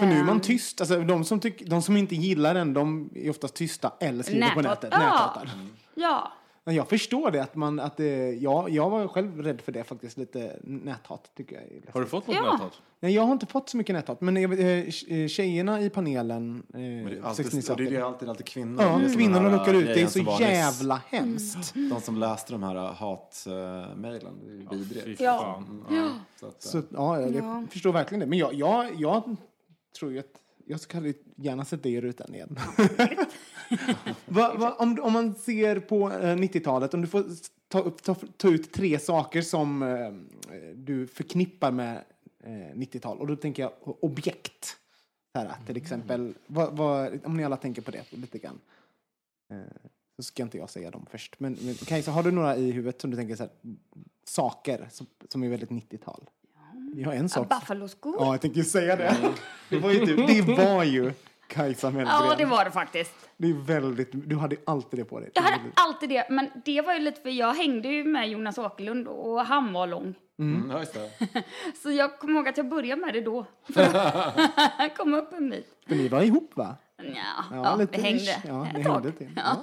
[0.00, 0.40] För nu är man Ehm.
[0.40, 0.80] tyst.
[0.80, 4.50] Alltså, de, som tyck, de som inte gillar den, de är oftast tysta eller skriver
[4.54, 4.82] på Näthat.
[4.82, 4.98] nätet.
[5.02, 5.08] Ja.
[5.12, 5.48] Näthatar.
[5.94, 6.32] Ja.
[6.64, 7.42] Men jag förstår det.
[7.42, 10.18] Att man, att det ja, jag var själv rädd för det faktiskt.
[10.18, 11.92] Lite näthat tycker jag.
[11.92, 12.52] Har du fått något Ja.
[12.52, 12.72] näthat?
[13.00, 14.20] Nej, jag har inte fått så mycket näthat.
[14.20, 18.02] Men eh, tje- tjejerna i panelen, eh, Men det är 69 alltid, det är ju
[18.06, 18.82] alltid, alltid kvinnor.
[18.82, 19.86] Ja, Det kvinnorna råkar ut.
[19.86, 20.48] Det är så var nyss.
[20.48, 21.74] jävla hemskt.
[21.74, 25.20] De som läste de här hatmejlen, det är ju vidrigt.
[25.20, 25.38] Ja.
[25.38, 25.84] fan.
[25.90, 27.64] Ja, så att, Så, ja, jag Ja.
[27.70, 28.26] förstår verkligen det.
[28.26, 29.36] Men jag, jag, jag
[29.98, 30.26] tror ju att
[30.66, 32.58] jag skulle gärna sätta i rutan igen.
[34.26, 37.24] va, va, om, om man ser på eh, 90-talet, om du får
[37.68, 40.12] ta, upp, ta, ta ut tre saker som eh,
[40.74, 42.04] du förknippar med
[42.44, 43.18] eh, 90-tal.
[43.18, 44.76] Och då tänker jag objekt.
[45.34, 48.60] Här, till exempel, vad, om ni alla tänker på det lite grann.
[49.50, 49.58] Eh,
[50.16, 51.40] så ska inte jag säga dem först.
[51.40, 53.52] Men, men Kajsa, har du några i huvudet som du tänker så här,
[54.24, 56.30] saker som, som är väldigt 90-tal?
[56.94, 57.48] Vi har en sak.
[57.48, 58.16] Buffalo-skor.
[58.18, 59.16] Ja, jag tänkte ju säga det.
[59.68, 61.12] Det var ju, du, det var ju
[61.52, 62.14] Kajsa Mellgren.
[62.28, 63.14] Ja, det var det faktiskt.
[63.36, 65.30] Det är väldigt, du hade alltid det på dig.
[65.34, 68.58] Jag hade alltid det, men det var ju lite för jag hängde ju med Jonas
[68.58, 70.14] Åkerlund och han var lång.
[70.38, 71.42] mm, ja, det.
[71.82, 73.46] Så jag kommer ihåg att jag började med det då.
[74.78, 75.66] Att komma upp en bit.
[75.88, 76.76] För ni var ihop va?
[76.96, 78.38] Ja, ja, lite det hängde ish.
[78.48, 79.30] Ja, det hängde till.
[79.36, 79.56] Ja.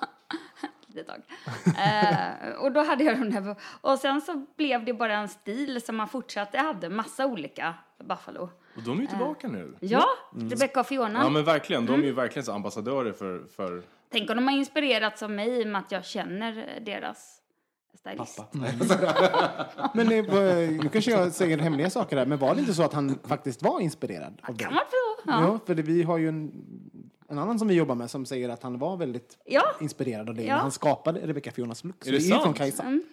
[0.95, 1.21] Ett tag.
[1.65, 3.55] eh, och då hade jag de där.
[3.81, 6.57] Och sen så blev det bara en stil som man fortsatte.
[6.57, 7.73] Jag hade massa olika
[8.03, 8.49] Buffalo.
[8.79, 9.73] Och de är ju tillbaka nu.
[9.79, 11.23] Ja, Rebecca och Fiona.
[11.23, 12.05] Ja men verkligen, de är Mm.
[12.07, 15.67] ju verkligen så ambassadörer för, för Tänk om de har inspirerats av mig i och
[15.67, 17.35] med att jag känner deras
[17.99, 18.37] stylist.
[18.37, 18.57] Pappa.
[19.93, 22.83] Men det var, nu kanske jag säger hemliga saker här, men var det inte så
[22.83, 24.65] att han faktiskt var inspirerad av dig?
[24.65, 25.29] Kan man få?
[25.31, 25.41] Ja.
[25.43, 26.51] Ja, för det, vi har ju en,
[27.29, 29.63] en annan som vi jobbar med som säger att han var väldigt Ja.
[29.81, 30.53] inspirerad av dig Ja.
[30.55, 32.07] när han skapade Rebecca Fionas look.
[32.07, 32.43] Är det det är sant?
[32.43, 32.83] från Kajsa.
[32.83, 33.03] Mm.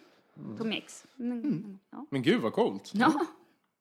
[0.58, 1.04] På mix.
[1.18, 1.78] Mm.
[1.90, 2.06] Ja.
[2.10, 2.90] Men gud vad coolt.
[2.94, 3.12] Ja,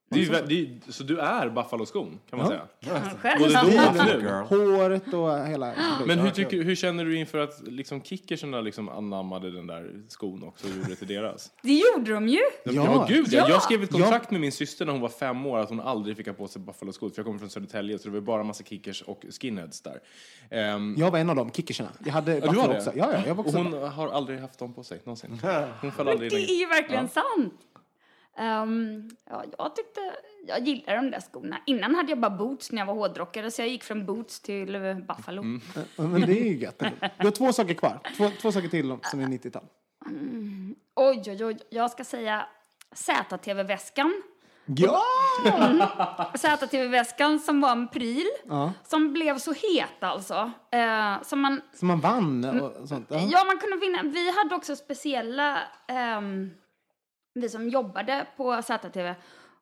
[0.08, 2.66] Det är ju, vä- det är, ju- så du är Buffalo-skon kan man Ja.
[2.80, 3.00] säga?
[3.20, 3.38] själv.
[3.40, 4.30] Både då och nu.
[4.56, 5.74] Håret och hela...
[6.06, 10.42] Men hur, tycker, hur känner du inför att liksom kickerserna liksom anammade den där skon
[10.44, 11.50] också och gjorde det till deras?
[11.62, 12.38] Det gjorde de ju.
[12.64, 13.06] Ja, Ja.
[13.08, 13.38] gud ja.
[13.38, 13.48] Ja.
[13.48, 16.16] Jag skrev ett kontrakt med min syster när hon var fem år att hon aldrig
[16.16, 17.08] fick ha på sig Buffalo-skor.
[17.10, 20.00] För jag kommer från Södertälje så det var bara massa kickers och skinheads där.
[20.50, 21.88] Ehm, Jag var en av dem, kickerserna.
[22.04, 22.92] Jag hade du Buffalo också.
[22.94, 25.30] Ja, ja, jag var och också hon har aldrig haft dem på sig någonsin.
[25.80, 27.54] Hon föll Men aldrig det är ju verkligen sant.
[28.38, 30.00] Ehm, ja, jag tyckte,
[30.46, 31.56] jag gillade de där skorna.
[31.66, 34.74] Innan hade jag bara boots när jag var hårdrockare så jag gick från boots till
[34.74, 35.42] eh, Buffalo.
[35.96, 36.78] Ja, Men det är ju gött.
[37.18, 38.00] Du har två saker kvar.
[38.16, 39.64] Två, två saker till som är 90-tal.
[40.94, 42.46] Oj, oj, oj, jag ska säga
[42.94, 44.22] ZTV-väskan.
[44.66, 45.02] Ja!
[46.34, 48.26] ZTV-väskan som var en pryl.
[48.44, 48.72] ja!
[48.84, 50.50] Som blev så het alltså.
[50.72, 53.06] Eh, som man, Som man vann och sånt.
[53.10, 53.18] Ja.
[53.30, 54.02] ja, man kunde vinna.
[54.02, 56.50] Vi hade också speciella, ehm,
[57.36, 59.14] vi som jobbade på ZTV.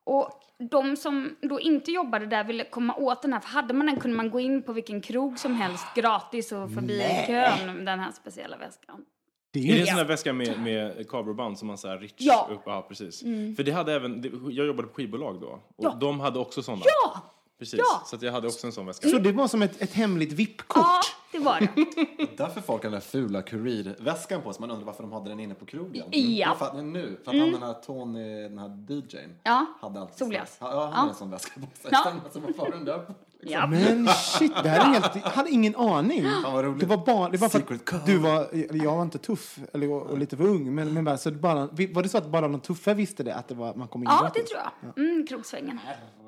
[0.04, 3.86] Och de som då inte jobbade där ville komma åt den här, för hade man
[3.86, 7.86] den kunde man gå in på vilken krog som helst gratis och förbi kön med
[7.86, 9.04] den här speciella väskan.
[9.50, 11.98] Det är Är det en sån där väska med, med kabelband som man så här
[11.98, 12.48] rich Ja.
[12.52, 12.60] upp?
[12.66, 13.20] Ja, precis.
[13.56, 15.46] För det hade även, jag jobbade på skivbolag då.
[15.46, 15.96] Och Ja.
[16.00, 16.82] de hade också sådana.
[16.84, 17.20] Ja!
[17.58, 17.78] Precis.
[17.82, 18.02] Ja.
[18.06, 19.08] Så att jag hade också en sån väska.
[19.08, 20.76] Så det var som ett, ett hemligt VIP-kort?
[20.84, 21.00] Ja,
[21.38, 21.60] det var
[22.16, 22.36] det.
[22.36, 24.60] Därför folk har den där fula kurirväskan på sig.
[24.60, 26.04] Man undrar varför de hade den inne på krogen.
[26.10, 26.44] Ja.
[26.46, 26.58] Mm.
[26.58, 29.36] För att, nu, för att han den här Tony, den här DJn.
[29.42, 29.66] Ja.
[29.80, 30.56] Hade alltid Solglas.
[30.60, 30.86] Ja, han Ja.
[30.90, 31.90] hade en sån väska på sig.
[31.92, 31.98] Ja.
[32.00, 33.14] Stämmer, Så varför har den där på?
[33.40, 33.60] Liksom.
[33.60, 33.66] Ja.
[33.66, 35.14] Men shit, det här är helt...
[35.14, 36.24] Jag hade ingen aning.
[36.44, 36.80] vad roligt.
[36.80, 40.02] Det var bara, det var för att du var, jag var inte tuff eller, och,
[40.02, 40.74] och lite för ung.
[40.74, 43.48] Men, men bara, så bara, var det så att bara de tuffa visste det, att
[43.48, 44.42] det var, man kom in Ja, gratis?
[44.42, 44.62] det tror
[44.94, 45.04] jag.
[45.04, 45.78] Mm, krogsvängen.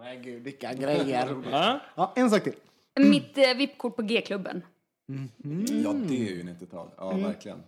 [0.00, 1.36] Herregud, vilka grejer.
[1.50, 1.80] Ja.
[1.94, 2.54] Ja, en sak till.
[3.00, 4.62] Mitt eh, VIP-kort på G-klubben.
[5.06, 6.88] Ja, det är ju 90-tal.
[6.96, 7.24] Ja, Mm.
[7.24, 7.62] verkligen.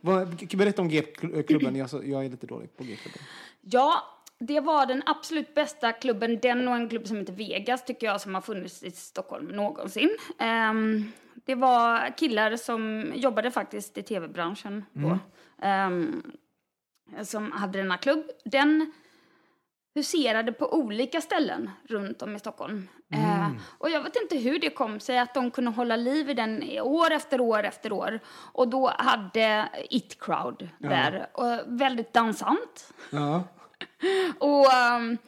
[0.00, 1.76] Vad- Berätta om G-klubben.
[1.76, 3.22] Jag, är lite dålig på G-klubben.
[3.60, 4.02] Ja,
[4.38, 6.38] det var den absolut bästa klubben.
[6.42, 10.10] Den och en klubb som heter Vegas tycker jag som har funnits i Stockholm någonsin.
[10.38, 15.18] Ehm, det var killar som jobbade faktiskt i tv-branschen då.
[15.62, 16.22] Ehm,
[17.22, 18.24] som hade denna klubb.
[18.44, 18.92] Den
[19.94, 22.88] huserade på olika ställen runt om i Stockholm.
[23.12, 26.34] Eh, och jag vet inte hur det kom sig att de kunde hålla liv i
[26.34, 28.20] den år efter år efter år.
[28.52, 31.26] Och då hade It Crowd där.
[31.32, 32.94] Och väldigt dansant.
[33.10, 33.44] Ja.
[34.38, 35.18] Och ehm,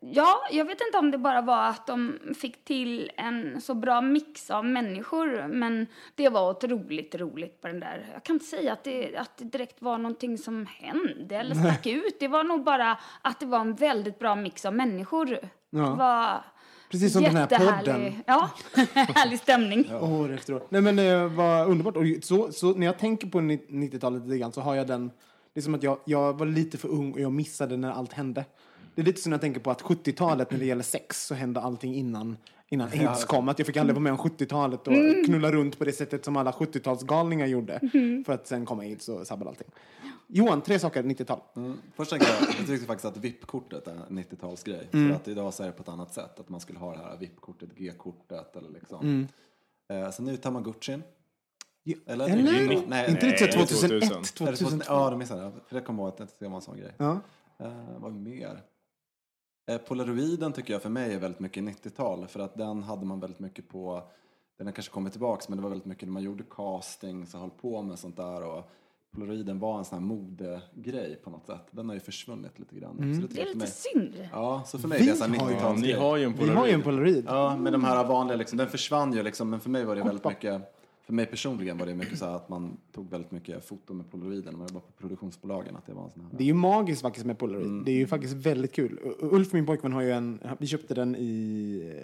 [0.00, 4.00] ja, jag vet inte om det bara var att de fick till en så bra
[4.00, 8.06] mix av människor, men det var otroligt roligt på den där.
[8.12, 11.86] Jag kan inte säga att det, att det direkt var någonting som hände eller stack
[11.86, 12.20] ut.
[12.20, 15.38] Det var nog bara att det var en väldigt bra mix av människor.
[15.74, 16.44] Det var
[16.90, 18.12] Precis som den här podden.
[18.26, 18.50] Ja,
[18.94, 19.94] härlig stämning.
[19.94, 20.62] År efter år.
[20.68, 21.96] Nej men det var underbart.
[21.96, 25.10] Och så, så när jag tänker på 90-talet lite grann så har jag den...
[25.54, 28.12] Det är som att jag, jag var lite för ung och jag missade när allt
[28.12, 28.44] hände.
[28.94, 31.34] Det är lite som när jag tänker på att 70-talet när det gäller sex så
[31.34, 32.36] hände allting innan,
[32.74, 33.48] innan aids kom.
[33.48, 34.94] Att jag fick aldrig vara med om 70-talet och
[35.26, 37.80] knulla runt på det sättet som alla 70-talsgalningar gjorde.
[38.26, 39.68] För att sen kom aids och sabbade allting.
[40.26, 41.40] Johan, tre saker 90-tal.
[41.56, 41.78] Mm.
[41.96, 44.86] Först tänker jag, jag tyckte faktiskt att VIP-kortet är en 90-talsgrej.
[44.92, 45.08] Mm.
[45.08, 46.40] För att idag så är det på ett annat sätt.
[46.40, 49.00] Att man skulle ha det här VIP-kortet, G-kortet eller liksom.
[49.00, 49.28] Mm.
[50.04, 51.02] Eh, sen är det Tamagotchin.
[51.82, 52.28] Ja, Eller?
[52.28, 52.42] eller?
[52.42, 53.90] Nej, nej, inte nej, 2001, 2000.
[53.90, 54.46] Är det 2000?
[54.46, 54.94] 2002?
[54.94, 55.52] Ja, det missade jag.
[55.68, 56.92] För det kommer ihåg att det var en sån grej.
[56.96, 57.20] Ja.
[57.58, 58.62] Eh, vad mer?
[59.66, 62.26] Eh, Polaroiden tycker jag för mig är väldigt mycket 90-tal.
[62.26, 64.02] För att den hade man väldigt mycket på,
[64.58, 67.40] den har kanske kommit tillbaks, men det var väldigt mycket när man gjorde castings och
[67.40, 68.42] höll på med sånt där.
[68.56, 68.70] Och
[69.10, 71.62] Polaroiden var en sån här modegrej på något sätt.
[71.70, 72.96] Den har ju försvunnit lite grann.
[72.96, 74.28] Så det, Det är lite mig, synd.
[74.32, 75.80] ja, så för mig är det så här Vi har ju- 90-talsgrej.
[75.82, 77.24] Ni har ju en Vi har ju en Polaroid.
[77.28, 80.02] Ja, men de här vanliga, liksom, den försvann ju liksom, men för mig var det
[80.02, 80.62] väldigt mycket,
[81.04, 84.10] för mig personligen var det mycket så här att man tog väldigt mycket foton med
[84.10, 85.76] polaroiden man jobbade på produktionsbolagen.
[85.76, 86.30] Att det var en sån här...
[86.38, 87.84] Det är ju magiskt faktiskt med Polaroid.
[87.84, 88.98] Det är ju faktiskt väldigt kul.
[89.18, 90.40] Ulf, min pojkvän, har ju en...
[90.58, 91.94] Vi köpte den i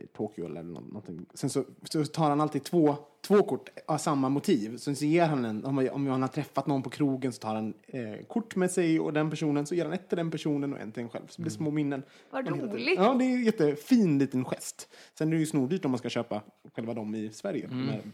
[0.00, 1.26] eh, Tokyo eller nå- någonting.
[1.34, 2.96] Sen så, så tar han alltid två,
[3.26, 4.76] två kort av samma motiv.
[4.76, 5.64] Sen så ger han en...
[5.64, 9.12] Om, han har träffat någon på krogen så tar han eh, kort med sig och
[9.12, 9.66] den personen.
[9.66, 11.26] Så ger han ett till den personen och en till en själv.
[11.28, 12.02] Så det blir små minnen.
[12.30, 12.94] Vad roligt.
[12.96, 14.88] Ja, det är en jättefin liten gest.
[15.14, 16.42] Sen är det ju snordyrt om man ska köpa
[16.74, 17.62] själva dem i Sverige.
[17.62, 18.12] Korten.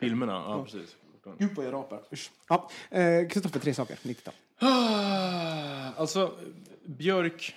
[0.00, 0.96] Filmerna, ja precis.
[1.38, 2.00] Gud vad jag rapar.
[2.12, 2.30] Usch.
[2.48, 3.98] Ja, eh, Kristoffer, tre saker.
[4.02, 4.34] 90-tal.
[5.96, 6.32] Alltså,
[6.86, 7.54] Björk,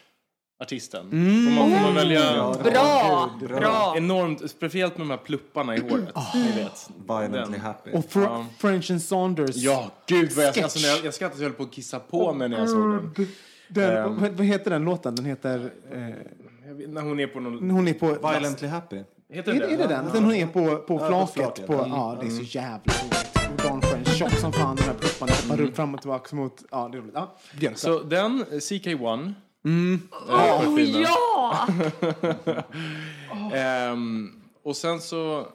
[0.63, 1.09] artisten.
[1.09, 3.93] Får, man, får man välja Bra, bra.
[3.97, 6.15] enormt, speciellt med de här plupparna i håret.
[6.33, 6.89] Ni vet.
[7.07, 7.61] Violently Den.
[7.61, 7.91] happy.
[7.91, 9.55] Och Fr- French and Saunders.
[9.55, 11.99] Ja, gud vad jag, alltså, när jag, jag skrattade så jag höll på att kissa
[11.99, 13.27] på mig när jag såg den.
[13.69, 14.35] Den, Ehm.
[14.35, 15.15] vad, heter den låten?
[15.15, 15.71] Den heter...
[15.91, 15.99] Eh,
[16.87, 17.69] när hon är på någon...
[17.69, 18.07] hon är på...
[18.07, 19.03] Violently happy.
[19.29, 20.05] Heter Är, den det- är det den?
[20.13, 21.33] Den hon är på, på flaket.
[21.33, 21.87] flaket, På, ja.
[21.87, 23.85] ja, det är så jävla roligt.
[23.85, 26.63] French, tjock som fan, de här plupparna hoppar runt fram och tillbaka mot...
[26.71, 27.13] Ja, det är roligt.
[27.15, 27.77] Ja, Björk.
[27.77, 29.33] Så den, CK1.
[30.29, 31.67] Oh, ja!
[33.53, 35.39] Ehm, och sen så...
[35.39, 35.45] eh,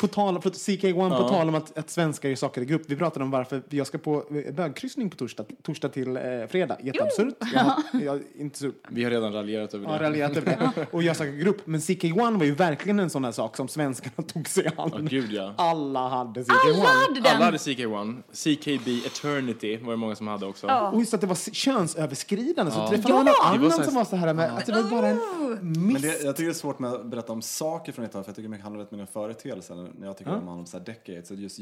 [0.00, 2.82] På tal, för CK1, på tal om att, att svenskar gör saker i grupp.
[2.86, 6.76] Vi pratade om varför jag ska på eh, bögkryssning på torsdag, torsdag till eh, fredag.
[6.82, 7.34] Jätteabsurt.
[7.54, 10.04] Jag, har- jag, har inte så vi har redan raljerat över Ja, det.
[10.04, 10.86] raljerat över det.
[10.92, 11.60] Och jag söker grupp.
[11.64, 14.90] Men CK1 var ju verkligen en sån här sak som svenskarna tog sig an.
[14.94, 15.54] Ja, gud ja.
[15.58, 16.52] Alla hade CK1.
[16.74, 17.36] Alla hade den.
[17.36, 18.22] Alla hade CK1.
[18.32, 20.66] CKB Eternity var det många som hade också.
[20.66, 20.90] Ja.
[20.90, 22.72] Och just att det var könsöverskridande.
[22.72, 23.14] Så träffade Ja!
[23.14, 25.18] man någon Det var annan som var så här med, att det var bara en
[25.60, 26.02] Men miss.
[26.02, 28.36] det, jag tycker det är svårt med att berätta om saker från 90-talet för jag
[28.36, 29.87] tycker det handlar mycket om företeelser.
[29.98, 31.28] När jag tycker om, om så här decades.
[31.28, 31.58] Så just,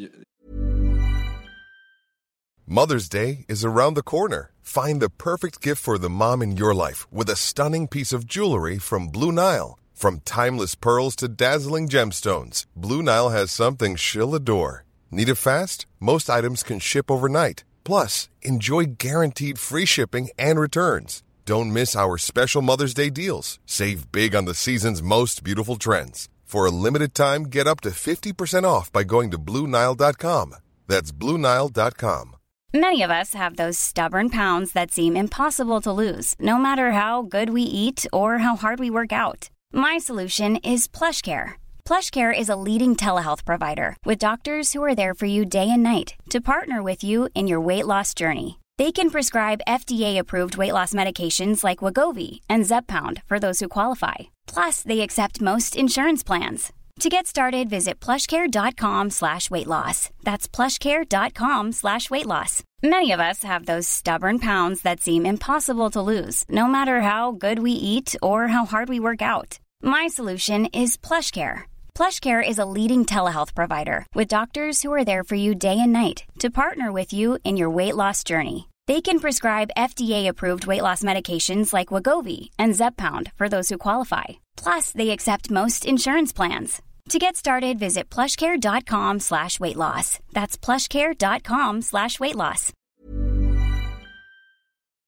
[2.68, 4.50] Mother's Day is around the corner.
[4.60, 8.26] Find the perfect gift for the mom in your life with a stunning piece of
[8.26, 9.78] jewelry from Blue Nile.
[9.94, 14.84] From timeless pearls to dazzling gemstones, Blue Nile has something she'll adore.
[15.10, 15.86] Need it fast?
[16.00, 17.62] Most items can ship overnight.
[17.84, 21.22] Plus, enjoy guaranteed free shipping and returns.
[21.44, 23.60] Don't miss our special Mother's Day deals.
[23.64, 26.28] Save big on the season's most beautiful trends.
[26.46, 30.54] For a limited time, get up to 50% off by going to BlueNile.com.
[30.86, 32.36] That's BlueNile.com.
[32.72, 37.22] Many of us have those stubborn pounds that seem impossible to lose, no matter how
[37.22, 39.50] good we eat or how hard we work out.
[39.72, 41.54] My solution is PlushCare.
[41.84, 45.82] PlushCare is a leading telehealth provider with doctors who are there for you day and
[45.82, 48.58] night to partner with you in your weight loss journey.
[48.78, 54.16] They can prescribe FDA-approved weight loss medications like Wagovi and Zepbound for those who qualify.
[54.46, 56.72] Plus, they accept most insurance plans.
[57.00, 60.10] To get started, visit plushcare.com slash weight loss.
[60.24, 62.62] That's plushcare.com slash weight loss.
[62.82, 67.32] Many of us have those stubborn pounds that seem impossible to lose, no matter how
[67.32, 69.58] good we eat or how hard we work out.
[69.82, 71.64] My solution is PlushCare.
[71.96, 75.94] PlushCare is a leading telehealth provider with doctors who are there for you day and
[75.94, 78.68] night to partner with you in your weight loss journey.
[78.86, 84.24] They can prescribe FDA-approved weight loss medications like Wagovi and Zepbound for those who qualify.
[84.62, 86.82] Plus, they accept most insurance plans.
[87.08, 90.18] To get started, visit plushcare.com slash weight loss.
[90.34, 92.72] That's plushcare.com slash weight loss.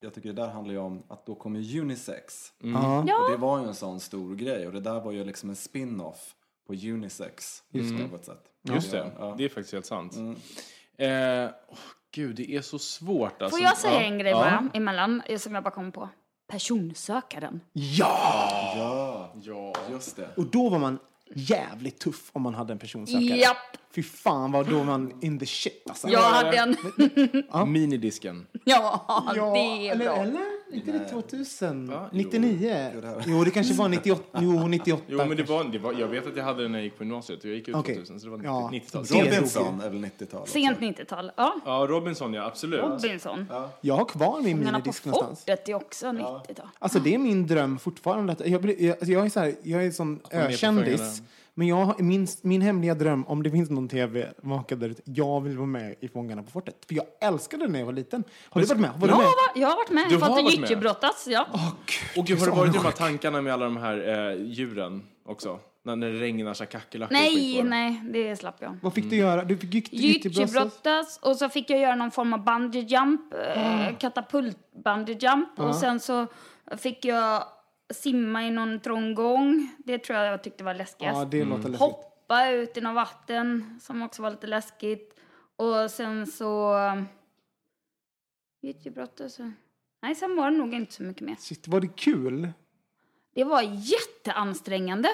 [0.01, 2.53] Jag tycker det där handlar ju om att då kommer ju unisex.
[2.63, 3.07] Mm.
[3.07, 3.23] Ja.
[3.23, 5.55] Och det var ju en sån stor grej och det där var ju liksom en
[5.55, 6.35] spin-off
[6.69, 7.63] på unisex.
[7.69, 8.43] Just på något sätt.
[8.63, 9.25] Just det, Ja.
[9.25, 9.37] Mm.
[9.37, 10.13] det är faktiskt helt sant.
[10.97, 11.77] Eh, åh,
[12.15, 13.57] gud, det är så svårt alltså.
[13.57, 13.99] Får jag säga Ja.
[14.01, 14.37] en grej Ja.
[14.37, 16.09] bara emellan, eh, som jag bara kom på?
[16.47, 17.61] Personsökaren.
[17.73, 18.73] Ja!
[18.77, 19.73] Ja, Ja.
[19.91, 20.29] just det.
[20.37, 20.99] Och då var man
[21.35, 23.23] jävligt tuff om man hade en personsökare.
[23.37, 23.57] Japp,
[23.91, 26.07] Fy fan vad då man in the shit alltså.
[26.09, 26.75] jag hade en.
[27.71, 28.45] Minidisken.
[28.63, 30.15] Ja, Ja, det är eller, bra.
[30.15, 30.45] eller?
[30.73, 31.87] Inte det 2000?
[31.89, 32.09] Va?
[32.11, 32.17] Jo.
[32.17, 32.91] 99?
[33.27, 34.23] Jo, det kanske var 98.
[34.41, 35.03] Jo, 98.
[35.07, 36.97] Jo, men det var, det var, jag vet att jag hade den när jag gick
[36.97, 37.43] på gymnasiet.
[37.43, 37.95] Jag gick ut Okej.
[37.95, 38.69] 2000, så det var Ja.
[38.73, 39.09] 90-talet.
[39.09, 40.53] Det är Robinson väl 90-tal också?
[40.53, 41.31] Sent 90-tal.
[41.37, 42.79] Ja, Ja, Robinson ja, absolut.
[42.81, 43.45] Robinson.
[43.81, 45.39] Jag har kvar min minidisk någonstans.
[45.39, 46.67] fortet är också 90-tal.
[46.79, 48.35] Alltså det är min dröm fortfarande.
[48.45, 51.18] Jag, blir- jag, jag är så här, jag är sån ökändis.
[51.59, 55.57] Men jag, min, min hemliga dröm, om det finns någon tv-makare där ute, jag vill
[55.57, 56.75] vara med i Fångarna på fortet.
[56.87, 58.23] För jag älskade det när jag var liten.
[58.49, 58.91] Har du varit med?
[58.97, 59.25] Var du Jag med?
[59.25, 60.05] har, va- jag har varit med.
[60.09, 60.53] Du Jag har varit med?
[60.53, 61.27] gyttjebrottas.
[61.29, 61.47] Ja.
[62.17, 65.03] Och gud, har du varit i de här tankarna med alla de här eh, djuren
[65.25, 65.59] också?
[65.83, 68.77] När, när det regnar så här kackerlackor Nej, nej, det slapp jag.
[68.81, 69.43] Vad fick du göra?
[69.43, 71.19] Du fick gytt- gyttjebrottas?
[71.21, 73.21] Och så fick jag göra någon form av bungee jump,
[73.55, 76.27] eh, katapult bungee jump och sen så
[76.77, 77.43] fick jag
[77.89, 79.69] simma i någon trång gång.
[79.77, 81.17] Det tror jag jag tyckte var läskigast.
[81.17, 81.79] Ja, det låter läskigt.
[81.79, 85.19] Hoppa ut i något vatten som också var lite läskigt.
[85.55, 86.77] Och sen så...
[86.77, 87.01] eh,
[88.61, 89.39] Gyttjebrottas.
[89.39, 89.45] och-
[90.01, 91.35] Nej, sen var det nog inte så mycket mer.
[91.39, 92.51] Shit, var det kul?
[93.35, 95.09] Det var jätteansträngande.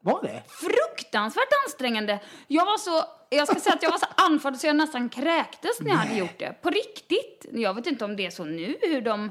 [0.00, 0.42] Var det?
[0.48, 2.20] fruktansvärt ansträngande.
[2.48, 5.80] Jag var så, jag ska säga att jag var så andfådd så jag nästan kräktes
[5.80, 6.62] när jag hade gjort det.
[6.62, 7.46] På riktigt.
[7.52, 9.30] Jag vet inte om det är så nu hur de,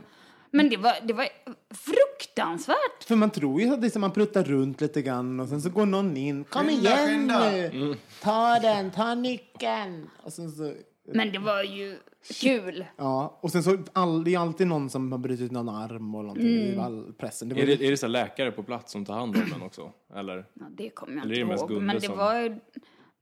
[0.53, 1.27] men det var, det var
[1.73, 3.03] fruktansvärt.
[3.03, 5.61] För man tror ju att det är som man pruttar runt lite grann och sen
[5.61, 6.43] så går någon in.
[6.43, 7.95] Kom Skynda, igen skynda." nu!
[8.21, 10.09] Ta den, ta nyckeln!
[10.23, 10.73] Och sen så...
[11.13, 11.97] Men det var ju
[12.41, 12.85] kul.
[12.97, 16.23] Ja, och sen så all, det är alltid någon som har brutit någon arm och
[16.23, 17.49] någonting i all pressen.
[17.49, 19.61] Det var Är det, är det så läkare på plats som tar hand om den
[19.61, 19.91] också?
[20.15, 20.45] Eller?
[20.53, 21.71] Ja, det kommer jag inte ihåg.
[21.81, 22.59] Men det som- var ju,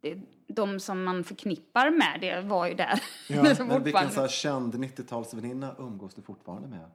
[0.02, 0.18] det,
[0.48, 3.04] de som man förknippar med det var ju där.
[3.30, 6.92] Ja, Men vilken så här känd 90-talsväninna umgås du fortfarande med?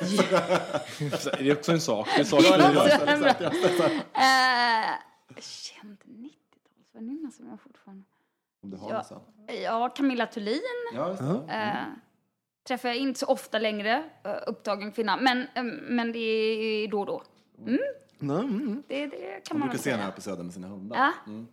[1.12, 2.08] Alltså, är det också en sak?
[2.08, 3.52] Det är en sak Ja, för det dig.
[3.52, 3.86] är bra.
[4.22, 4.98] Eh,
[5.40, 8.04] Känd 90-talsväninna som jag fortfarande...
[8.62, 9.54] Om du har Ja.
[9.62, 10.60] Ja, Camilla Thulin.
[10.94, 11.52] Ja, just det.
[11.54, 11.76] Eh,
[12.66, 15.16] träffar jag inte så ofta längre, eh, upptagen kvinna.
[15.16, 17.22] Men, eh, men det är då och då.
[17.58, 17.78] Mm,
[18.20, 18.82] mm.
[18.88, 20.04] Det, det kan Man man brukar väl se henne säga.
[20.04, 20.96] här på Söder med sina hundar.
[20.96, 21.12] Ja.
[21.26, 21.46] Vad-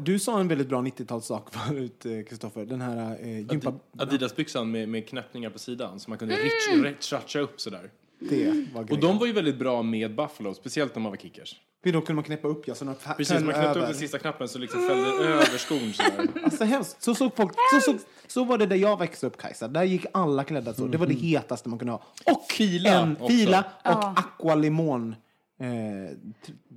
[0.00, 2.64] Du sa en väldigt bra 90-talssak förut, eh, Kristoffer.
[2.66, 3.72] Den här eh, gympa...
[3.98, 6.48] Adidas-byxan med, med knäppningar på sidan så man kunde Mm.
[6.72, 6.84] mm.
[6.84, 7.90] retchatcha upp sådär.
[8.20, 11.56] Det var Och de var ju väldigt bra med Buffalo, speciellt när man var kickers.
[11.84, 14.18] För då kunde man knäppa upp, ja, så fa- Precis, man knäppte upp den sista
[14.18, 16.26] knappen så liksom fällde det över skon sådär.
[16.44, 17.02] Alltså hemskt.
[17.02, 17.96] Så, såg folk, så, såg,
[18.26, 19.68] så var det där jag växte upp, Kajsa.
[19.68, 20.86] Där gick alla klädda så.
[20.86, 22.02] Det var det hetaste man kunde ha.
[22.26, 24.14] Och Fila en fila och Ja.
[24.16, 25.14] aqua limon.
[25.60, 25.66] Eh,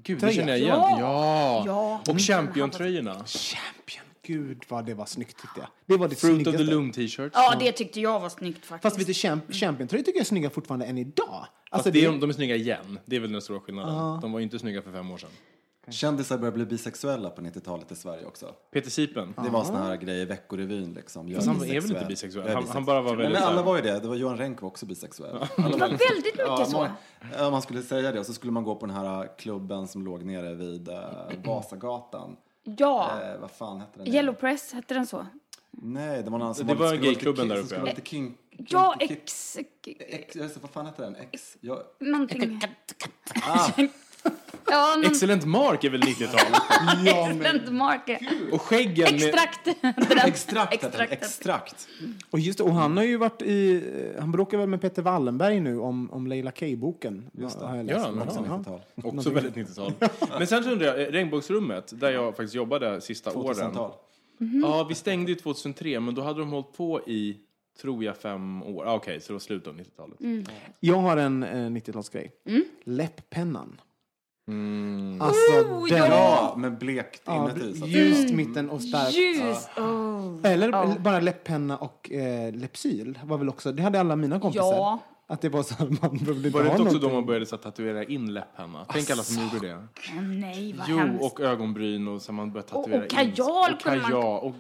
[0.04, 0.70] Gud, det känner jag igen.
[0.76, 0.98] Ja.
[1.00, 1.64] Ja!
[1.66, 2.12] Ja.
[2.14, 3.14] Och Champion-tröjorna.
[3.26, 4.04] champion.
[4.28, 5.68] Gud vad det var snyggt tyckte jag.
[5.86, 6.58] Det var det Fruit of snyggaste.
[6.66, 7.32] the Loom t-shirts.
[7.34, 8.82] Ja, det tyckte jag var snyggt faktiskt.
[8.84, 11.26] Fast vet du, champ, champion-tröjor tycker jag är snygga fortfarande än idag.
[11.30, 13.00] Fast Alltså, det det, är, de är snygga igen.
[13.06, 14.22] Det är väl den stora skillnaden.
[14.22, 15.30] De var inte snygga för fem år sedan.
[15.90, 18.54] Kändisar började bli bisexuella på 90-talet i Sverige också.
[18.74, 19.34] Peter Sipen.
[19.44, 21.28] Det var såna här grejer i Veckorevyn liksom.
[21.30, 21.82] Jag Fast han är bisexuell.
[21.94, 22.48] väl inte bisexuell?
[22.48, 24.00] Är Han- han bara var väldigt Men alla var ju det.
[24.00, 25.36] Det var Johan Renck var också bisexuell.
[25.58, 26.88] Alla Det var väldigt mycket Ja, så.
[27.40, 28.20] man, man skulle säga det.
[28.20, 30.96] Och så skulle man gå på den här klubben som låg nere vid uh,
[31.46, 32.36] Vasagatan.
[32.64, 33.12] Ja.
[33.24, 34.08] Eh, vad fan hette den?
[34.08, 35.26] Yellow Press, hette den så?
[35.72, 38.96] Nej, det var någon som Det var, gayklubben där som uppe, vara lite kink, Ja,
[39.00, 39.58] ex...
[39.58, 41.16] Ex, jag vet inte, vad fan heter den?
[41.16, 41.58] Ex?
[41.62, 42.62] Jag, Någonting.
[43.44, 43.70] ah,
[44.70, 46.40] Ja, någon Excellent Mark är väl 90-tal?
[47.06, 48.20] Ja, men, excellent marker.
[48.52, 49.24] Och skäggen med...
[49.24, 49.68] Extrakt.
[50.28, 51.12] extrakt.
[51.12, 51.88] Extrakt.
[52.30, 53.84] och just det, och han har ju varit i,
[54.20, 57.30] han bråkar väl med Peter Wallenberg nu om, om Leila K-boken.
[57.34, 57.66] Just det.
[57.66, 58.22] Har jag han?
[58.22, 58.58] Också Jaha.
[58.58, 58.82] 90-tal.
[59.18, 59.94] Också väldigt 90-tal.
[60.38, 63.56] Men sen så undrar jag, eh, Regnbågsrummet, där jag faktiskt jobbade sista åren.
[63.56, 63.92] 2000-tal.
[64.64, 67.38] Ja, vi stängde ju 2003, men då hade de hållit på i,
[67.82, 68.86] tror jag, fem år.
[68.86, 70.48] Ah, Okej, så det var slutet av 90-talet.
[70.80, 72.32] Jag har en eh, 90-talsgrej.
[72.84, 73.82] Läpppennan.
[74.48, 75.22] Mm.
[75.22, 75.98] Alltså den.
[76.12, 77.78] Ja, med blekt Ja, inuti.
[77.80, 79.14] så att- ljust mitten och starkt.
[79.18, 79.68] Ljus.
[79.78, 80.38] Oh.
[80.44, 80.96] Eller Ja.
[81.00, 83.20] bara läpppenna och eh, läppsyl.
[83.24, 84.64] Var väl också, det hade alla mina kompisar.
[84.74, 85.00] Ja.
[85.30, 88.04] Att det var så man behövde Var det inte också då man började så tatuera
[88.04, 88.86] in läpppenna?
[88.90, 89.74] Tänk alla som gjorde det.
[90.18, 91.24] Åh, nej, vad Jo, hemskt.
[91.24, 93.76] och ögonbryn och så man började Och- tatuera och kajal in.
[93.76, 94.40] Och kunde man- kajal.
[94.44, 94.56] Och,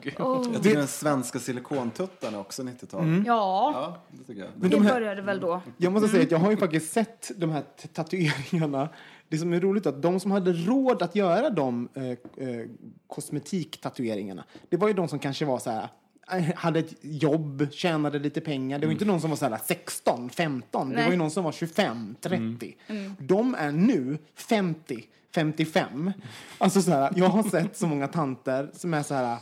[0.53, 3.23] Jag tycker den svenska silikontuttan är också 90-tal.
[3.27, 4.49] Ja, Ja, det tycker jag.
[4.55, 5.61] Men det de här- började väl då.
[5.77, 7.63] Jag måste säga att jag har ju faktiskt sett de här
[7.93, 8.89] tatueringarna.
[9.30, 12.65] Det som är roligt är att de som hade råd att göra de eh, eh,
[13.07, 15.89] kosmetiktatueringarna, det var ju de som kanske var så här
[16.32, 18.80] eh, hade ett jobb, tjänade lite pengar.
[18.80, 20.89] Det var inte någon som var så här 16, 15.
[20.89, 21.05] Det Nej.
[21.05, 22.75] var ju någon som var 25, 30.
[23.19, 25.03] De är nu 50,
[25.36, 26.11] 55.
[26.57, 29.38] Alltså så här, jag har sett så många tanter som är så här,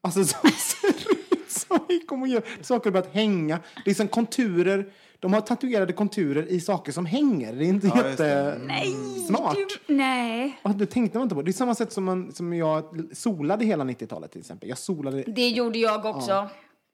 [0.00, 2.44] alltså som ser ut som vi kommer att göra.
[2.62, 3.58] Saker har börjat hänga.
[3.84, 4.92] Det är som konturer.
[5.22, 7.52] De har tatuerade konturer i saker som hänger.
[7.52, 9.56] Det är inte Ja, jättesmart.
[9.86, 11.42] Du, nej, Ja, det tänkte man inte på.
[11.42, 14.68] Det är samma sätt som, man, som jag solade hela 90-talet till exempel.
[14.68, 15.22] Jag solade.
[15.22, 16.48] det gjorde jag också.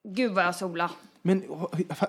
[0.09, 0.91] Gud vad jag sola.
[1.23, 1.45] Men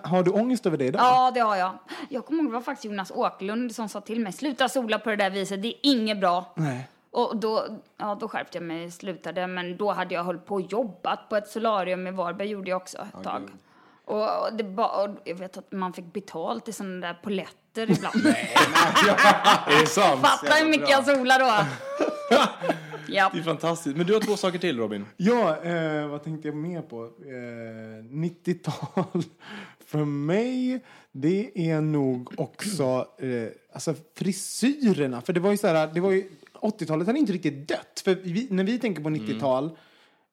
[0.04, 1.02] har, du ångest över det idag?
[1.02, 1.72] Ja, det har jag.
[2.10, 5.10] Jag kommer ihåg det var faktiskt Jonas Åkerlund som sa till mig, sluta sola på
[5.10, 6.54] det där viset, det är inget bra.
[6.56, 6.88] Nej.
[7.12, 7.64] Och då,
[7.98, 11.36] ja, då skärpte jag mig, slutade, men då hade jag hållit på och jobbat på
[11.36, 13.42] ett solarium i Varberg, gjorde jag också ett tag.
[13.42, 13.50] gud.
[14.10, 17.92] Och, och det ba, och jag vet att man fick betalt i sådana där poletter
[17.92, 18.16] ibland.
[18.26, 20.22] är det sant?
[20.22, 21.66] Fatta hur mycket jag solar då!
[23.08, 23.30] ja.
[23.34, 23.98] Det är fantastiskt.
[23.98, 25.06] Men du har två saker till Robin.
[25.18, 27.04] Ja, eh, vad tänkte jag mer på?
[27.04, 27.10] Eh,
[28.04, 29.24] 90-tal
[29.86, 35.22] för mig, det är nog också eh, alltså frisyrerna.
[35.22, 38.02] För det var ju så här, det var ju 80-talet hade inte riktigt dött.
[38.04, 39.78] För vi, när vi tänker på 90-tal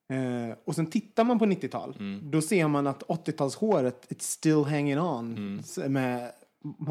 [0.08, 4.98] eh, och sen tittar man på 90-tal, då ser man att 80-talshåret, it's still hanging
[5.00, 6.32] on s- med, med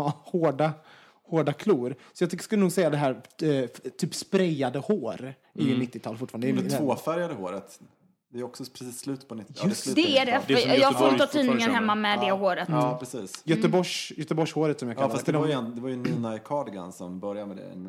[0.25, 0.71] hårda
[1.27, 1.95] hårda klor.
[2.13, 3.65] Så jag tycker- skulle nog säga det här eh,
[3.97, 6.47] typ sprayade hår är ju 90-tal fortfarande.
[6.47, 7.79] Det är- Det tvåfärgade håret.
[8.33, 10.47] Det är också precis slut på 90 ja, Just slut Det är det, 90-talet.
[10.47, 12.19] Det är jag får inte tidningen hemma med.
[12.19, 12.67] med det håret.
[12.71, 13.41] Ja, precis.
[13.43, 15.31] Göteborgs, Göteborgshåret som jag kallar Ja, fast det.
[15.31, 17.83] det var, ju en, det var ju Nina Cardigan som började med det, en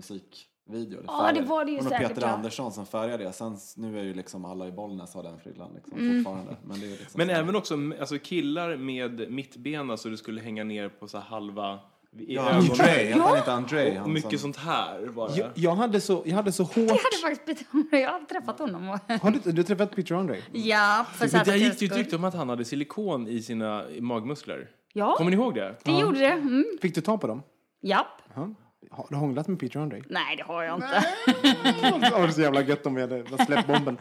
[0.67, 1.05] musikvideo.
[1.07, 2.29] Ja, det var det ju Hon och säkert, Peter ja.
[2.29, 3.33] Andersson som färgade det.
[3.33, 6.25] Sen nu är ju liksom alla i Bollnäs har den frillan liksom, Mm.
[6.25, 6.57] fortfarande.
[6.65, 10.65] Men, det är liksom Men även också alltså killar med mittbena så det skulle hänga
[10.65, 11.79] ner på så här halva
[12.19, 12.71] i Ja, ögonen.
[12.71, 13.91] André, han inte André?
[13.91, 15.31] Och Han mycket som, sånt här bara.
[15.37, 16.77] jag, jag, hade så, jag hade så hårt...
[16.77, 18.89] Jag hade faktiskt betonat, jag har träffat honom.
[18.89, 20.37] och- Har du, du har träffat Peter Andre?
[20.53, 23.43] Ja, för Men där gick det ju ett rykte om att han hade silikon i
[23.43, 24.69] sina magmuskler.
[24.93, 25.75] Ja, Kommer ni ihåg det?
[25.85, 26.27] det gjorde det.
[26.33, 26.65] Mm.
[26.83, 27.43] Fick du ta på dem?
[27.83, 28.07] Japp.
[28.35, 28.49] Ja.
[28.91, 30.03] Har du hånglat med Peter Andre?
[30.09, 31.05] Nej, det har jag inte.
[32.01, 33.99] Det var så jävla gött om vi hade släppt bomben.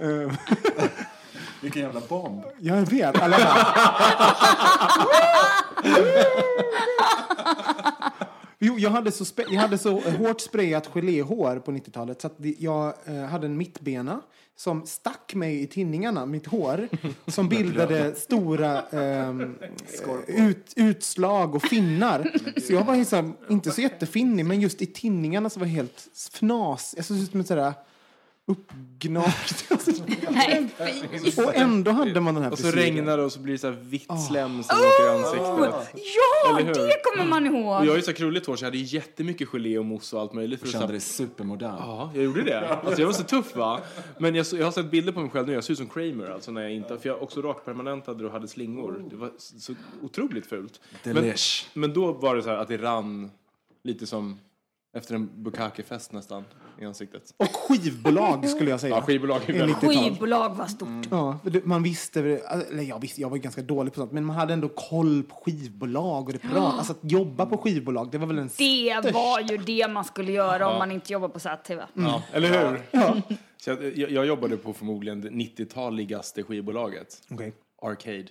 [1.60, 2.42] Vilken jävla bomb.
[2.58, 3.36] jag vet, alla.
[8.58, 13.24] Jo, jag hade så, jag hade så hårt sprayat geléhår på 90-talet så jag eh,
[13.24, 14.20] hade en mittbena
[14.56, 16.88] som stack mig i tinningarna, mitt hår,
[17.26, 19.56] som bildade stora ehm,
[20.26, 22.32] ut, utslag och finnar.
[22.60, 26.08] Så jag var liksom, inte så jättefinnig, men just i tinningarna så var jag helt
[26.14, 26.94] fnas.
[26.96, 27.72] Jag såg ut som ett sådär
[28.46, 29.64] uppgnagt.
[30.30, 30.68] Nej,
[31.24, 31.42] fy.
[31.42, 32.84] och ändå hade man den här Och så frisyren.
[32.94, 35.90] regnar det och så blir det så här vitt slem som åker i ansiktet.
[35.94, 37.84] Ja, det kommer man Och ihåg.
[37.86, 40.22] jag är ju så här krulligt hår så jag hade jättemycket gelé och mousse och
[40.22, 40.60] allt möjligt.
[40.60, 41.74] För Du kände dig supermodern.
[41.78, 42.68] Ja, jag gjorde det.
[42.68, 43.80] Alltså jag var så tuff va.
[44.18, 45.88] Men jag, så- jag har sett bilder på mig själv nu, jag ser ut som
[45.88, 49.04] Kramer alltså när jag inte, för jag också rakpermanentade och hade slingor.
[49.10, 50.80] Det var så, otroligt fult.
[51.02, 51.32] Men,
[51.74, 53.30] men då var det så här att det rann
[53.84, 54.38] lite som
[54.94, 56.44] efter en bukake-fest nästan
[56.80, 57.34] i ansiktet.
[57.36, 58.94] Och skivbolag skulle jag säga.
[58.96, 59.76] Ja, skivbolag är I väldigt...
[59.76, 59.94] 90-tal.
[59.94, 60.88] Skivbolag var stort.
[61.10, 64.12] Ja, för det- man visste, eller jag visste, jag var ju ganska dålig på sånt,
[64.12, 68.10] men man hade ändå koll på skivbolag och det prat, alltså att jobba på skivbolag,
[68.10, 71.28] det var väl en Det var ju det man skulle göra om man inte jobbar
[71.28, 71.82] på ZTV.
[71.94, 72.82] Ja, eller hur?
[73.56, 77.22] Så jag, jag, jag jobbade på förmodligen det 90-taligaste skivbolaget.
[77.30, 77.52] Okej.
[77.82, 78.26] Arcade.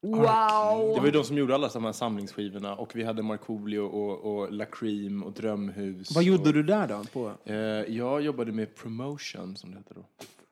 [0.00, 0.94] Wow!
[0.94, 4.36] Det var ju de som gjorde alla de här samlingsskivorna och vi hade Markoolio och,
[4.38, 6.14] och La Cream och Drömhus.
[6.14, 7.04] Vad gjorde och, du där då?
[7.12, 7.32] På?
[7.44, 7.56] Eh,
[7.96, 10.04] jag jobbade med promotion som det heter då.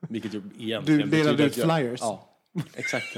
[0.09, 2.01] Vilket ju egentligen Du delade ut jag- flyers?
[2.01, 2.29] Ja.
[2.75, 3.17] Exakt,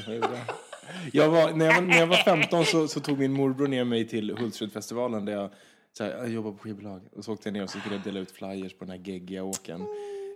[1.13, 3.85] jag var, när, jag var, när jag var 15 så, så tog min morbror ner
[3.85, 5.51] mig till Hultsfredsfestivalen där jag,
[5.93, 7.03] så här, jag jobbar på skivbolag.
[7.13, 9.07] Och så åkte jag ner och så skulle jag dela ut flyers på den här
[9.07, 9.87] geggiga åken.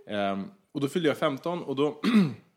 [0.07, 2.01] Ehm, och då fyllde jag 15 och då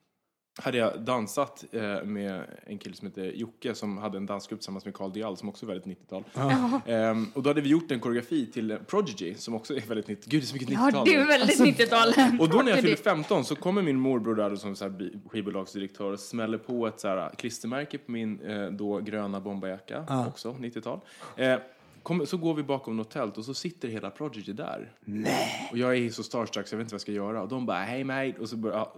[0.58, 4.84] hade jag dansat eh, med en kille som heter Jocke som hade en dansgrupp tillsammans
[4.84, 6.24] med Carl Dial som också är väldigt 90-tal.
[6.86, 10.30] Ehm, och då hade vi gjort en koreografi till Prodigy som också är väldigt 90
[10.30, 10.92] Gud, det är så mycket 90-tal.
[10.94, 12.08] Ja, det är väldigt 90-tal.
[12.40, 16.12] Och då när jag fyllde 15 så kommer min morbror där som så här skivbolagsdirektör
[16.12, 21.00] och smäller på ett så här klistermärke på min eh, då gröna bomberjacka, också 90-tal.
[21.36, 21.56] Eh,
[22.06, 24.92] kom, så går vi bakom något tält och så sitter hela Prodigy där.
[25.04, 25.68] Nej.
[25.72, 27.42] Och jag är så starstruck så jag vet inte vad jag ska göra.
[27.42, 28.34] Och de bara, hej mate.
[28.40, 28.90] Och så, började,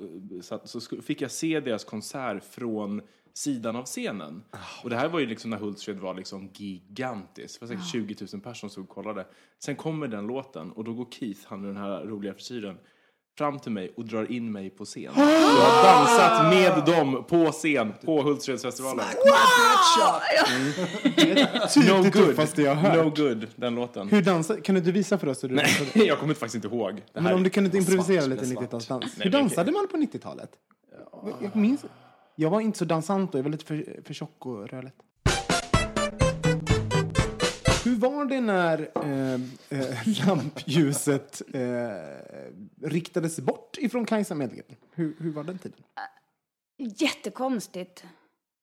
[0.42, 3.02] så, så fick jag se deras konsert från
[3.32, 4.44] sidan av scenen.
[4.82, 7.60] Och det här var ju liksom när Hultsfred var liksom gigantisk.
[7.60, 9.26] Det var säkert 20 000 personer som kollade.
[9.58, 12.78] Sen kommer den låten och då går Keith, han med den här roliga frisyren,
[13.38, 15.12] fram till mig och drar in mig på scen.
[15.14, 19.04] Så jag har dansat med dem på scen på Hultsfredsfestivalen.
[21.68, 22.12] Typ No det good.
[22.12, 23.04] tuffaste jag har hört.
[23.04, 24.08] No good, den låten.
[24.08, 25.90] Hur dansar, kan du inte visa för oss hur du dansade?
[25.94, 27.02] Nej, jag kommer faktiskt inte ihåg.
[27.12, 28.70] Det Men om du kan inte improvisera svart, lite det är svart.
[28.70, 29.00] 90-talsdans.
[29.00, 30.50] Nej, Hur dansade man på 90-talet?
[31.42, 31.84] Jag minns...
[32.36, 33.38] Jag var inte så dansant då.
[33.38, 34.94] Jag var lite för, för tjock och rödlätt.
[37.98, 39.34] Hur var det när eh,
[39.80, 44.64] eh, lampljuset eh, riktades bort ifrån Kajsa Medgren?
[44.94, 45.78] Hur, hur var den tiden?
[46.76, 48.04] Jättekonstigt.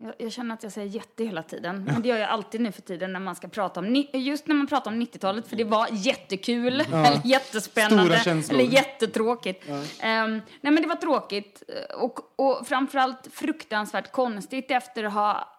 [0.03, 1.83] Jag, jag känner att jag säger jätte hela tiden.
[1.83, 4.55] Men det gör jag alltid nu för tiden när man ska prata om, just när
[4.55, 9.69] man pratar om 90-talet, för det var jättekul, eller jättespännande, eller jättetråkigt.
[9.99, 15.49] Ehm, nej men det var tråkigt eh, och, och framförallt fruktansvärt konstigt efter att ha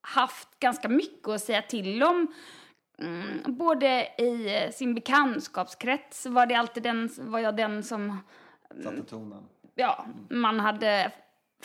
[0.00, 2.26] haft ganska mycket att säga till om.
[2.98, 8.18] Mm, både i eh, sin bekantskapskrets var det alltid den, var jag den som
[8.82, 9.44] Satte tonen.
[9.74, 11.12] ja, man hade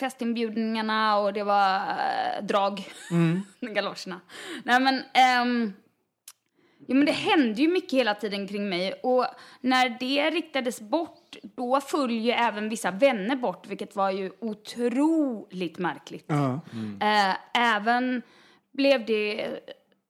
[0.00, 2.88] festinbjudningarna och det var äh, drag,
[3.60, 4.20] galoscherna.
[4.64, 5.72] Nej men, ehm,
[6.86, 9.26] ja, men det hände ju mycket hela tiden kring mig och
[9.60, 15.78] när det riktades bort då föll ju även vissa vänner bort vilket var ju otroligt
[15.78, 16.24] märkligt.
[16.28, 16.60] Ja.
[17.00, 18.22] Eh, även
[18.72, 19.50] blev det,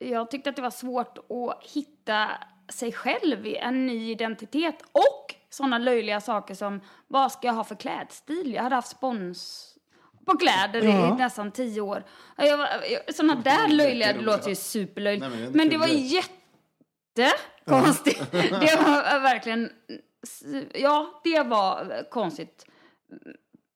[0.01, 2.31] jag tyckte att det var svårt att hitta
[2.73, 7.65] sig själv i en ny identitet och sådana löjliga saker som vad ska jag ha
[7.65, 8.55] för klädstil?
[8.55, 9.67] Jag hade haft spons
[10.27, 11.15] på kläder Ja.
[11.15, 12.05] i nästan tio år.
[12.37, 15.27] Jag, jag, sådana där löjliga, det låter ju superlöjligt.
[15.31, 18.21] Nej, men Men det var jättekonstigt.
[18.33, 19.73] det var verkligen,
[20.75, 22.67] ja det var konstigt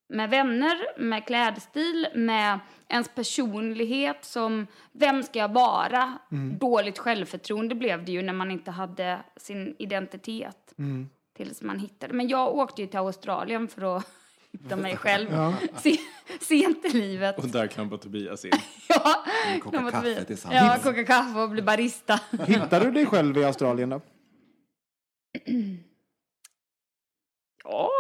[0.09, 6.19] med vänner, med klädstil, med ens personlighet som vem ska jag vara?
[6.61, 10.75] Dåligt självförtroende blev det ju när man inte hade sin identitet.
[11.37, 12.13] Tills man hittade.
[12.15, 14.07] Men jag åkte ju till Australien för att
[14.53, 15.29] hitta mig själv.
[15.77, 15.97] Se,
[16.41, 17.39] sent i livet.
[17.39, 18.51] Och där klampar Tobias in.
[18.89, 19.25] Ja,
[19.63, 20.61] koka de var kaffe tillsammans.
[20.85, 22.21] Ja, koka kaffe och bli barista.
[22.47, 24.01] Hittade du dig själv i Australien då?
[27.65, 27.91] Ja,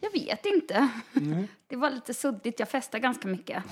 [0.00, 0.88] jag vet inte.
[1.68, 3.62] Det var lite suddigt, jag festade ganska mycket.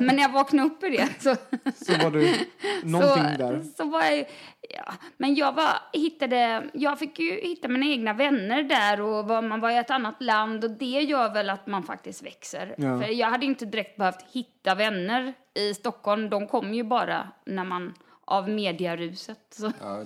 [0.00, 1.34] Men när jag vaknade upp i det så...
[1.84, 2.34] Så var du
[2.82, 3.64] någonting så, där?
[3.76, 4.26] Så var jag,
[4.70, 9.42] ja, men jag var, hittade, jag fick ju hitta mina egna vänner där och var,
[9.42, 12.74] man var i ett annat land och det gör väl att man faktiskt växer.
[12.78, 13.00] Ja.
[13.00, 17.64] För jag hade inte direkt behövt hitta vänner i Stockholm, de kom ju bara när
[17.64, 17.94] man,
[18.26, 19.38] av mediaruset.
[19.50, 19.72] Så.
[19.80, 20.04] Ja,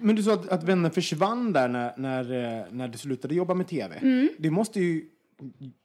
[0.00, 3.54] Men du sa att, att vänner försvann där när, när, eh, när du slutade jobba
[3.54, 3.96] med tv.
[3.96, 4.28] Mm.
[4.38, 5.08] Det måste ju...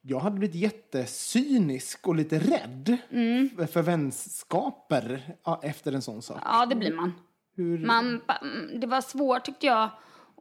[0.02, 3.50] Jag hade blivit jättecynisk och lite rädd Mm.
[3.58, 6.42] för, för vänskaper efter en sån sak.
[6.46, 7.14] Ja, det blir man.
[7.56, 8.22] Hur, man.
[8.42, 9.90] mm, Det var svårt tyckte jag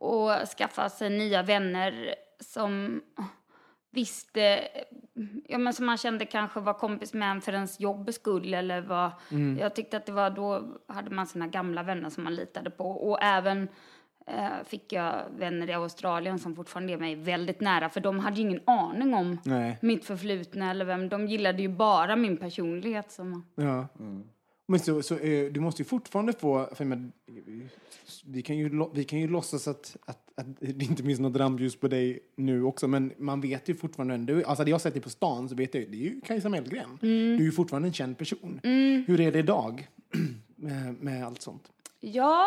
[0.01, 3.01] att skaffa sig nya vänner som
[3.93, 4.69] visste,
[5.47, 8.81] ja men som man kände kanske var kompis med en för ens jobbs skull eller
[8.81, 9.11] vad.
[9.59, 12.91] Jag tyckte att det var då hade man sina gamla vänner som man litade på
[12.91, 13.69] och även
[14.27, 18.37] eh, fick jag vänner i Australien som fortfarande är mig väldigt nära för de hade
[18.37, 19.79] ju ingen aning om Nej.
[19.83, 21.09] mitt förflutna eller vem.
[21.09, 23.89] De gillade ju bara min personlighet som Ja.
[24.69, 26.69] Men så, så, eh, du måste ju fortfarande få...
[26.75, 27.11] För menar,
[28.25, 31.77] vi, kan ju, vi kan ju låtsas att, att, att det inte finns något rampljus
[31.77, 34.15] på dig nu också, men man vet ju fortfarande...
[34.15, 36.21] ändå- Alltså hade jag sett dig på stan så vet jag ju, det är ju
[36.21, 36.99] Kajsa Mellgren.
[37.01, 38.61] Du är ju fortfarande en känd person.
[39.07, 39.89] Hur är det idag
[40.57, 41.71] med, med allt sånt?
[42.01, 42.47] Ja,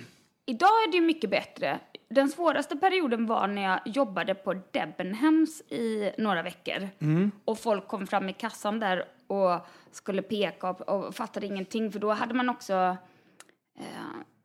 [0.46, 1.80] idag är det ju mycket bättre.
[2.10, 6.88] Den svåraste perioden var när jag jobbade på Debenhams i några veckor.
[7.44, 11.92] Och folk kom fram i kassan där och skulle peka och, och fattade ingenting.
[11.92, 12.96] För då hade man också
[13.78, 13.84] eh,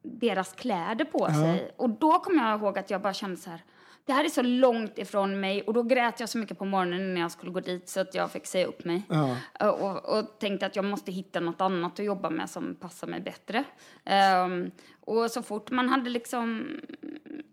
[0.01, 1.71] deras kläder på sig.
[1.77, 3.59] Och då kom jag ihåg att jag bara kände så här,
[4.05, 7.13] det här är så långt ifrån mig och då grät jag så mycket på morgonen
[7.13, 9.03] när jag skulle gå dit så att jag fick säga upp mig.
[9.09, 9.35] Ja.
[9.59, 13.07] Eh, Och, och tänkte att jag måste hitta något annat att jobba med som passar
[13.07, 13.63] mig bättre.
[14.05, 14.71] Ehm,
[15.01, 16.67] och så fort man hade liksom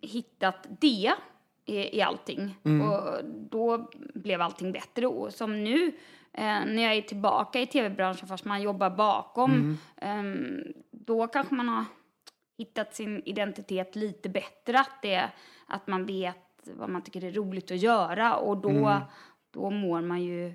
[0.01, 1.13] hittat det
[1.67, 5.07] i, i allting, och då blev allting bättre.
[5.07, 5.93] Och som nu,
[6.39, 11.85] när jag är tillbaka i tv-branschen fast man jobbar bakom, ehm, då kanske man har
[12.59, 14.79] hittat sin identitet lite bättre.
[14.79, 15.31] Att, det,
[15.67, 19.01] att man vet vad man tycker är roligt att göra och då,
[19.51, 20.53] då mår man ju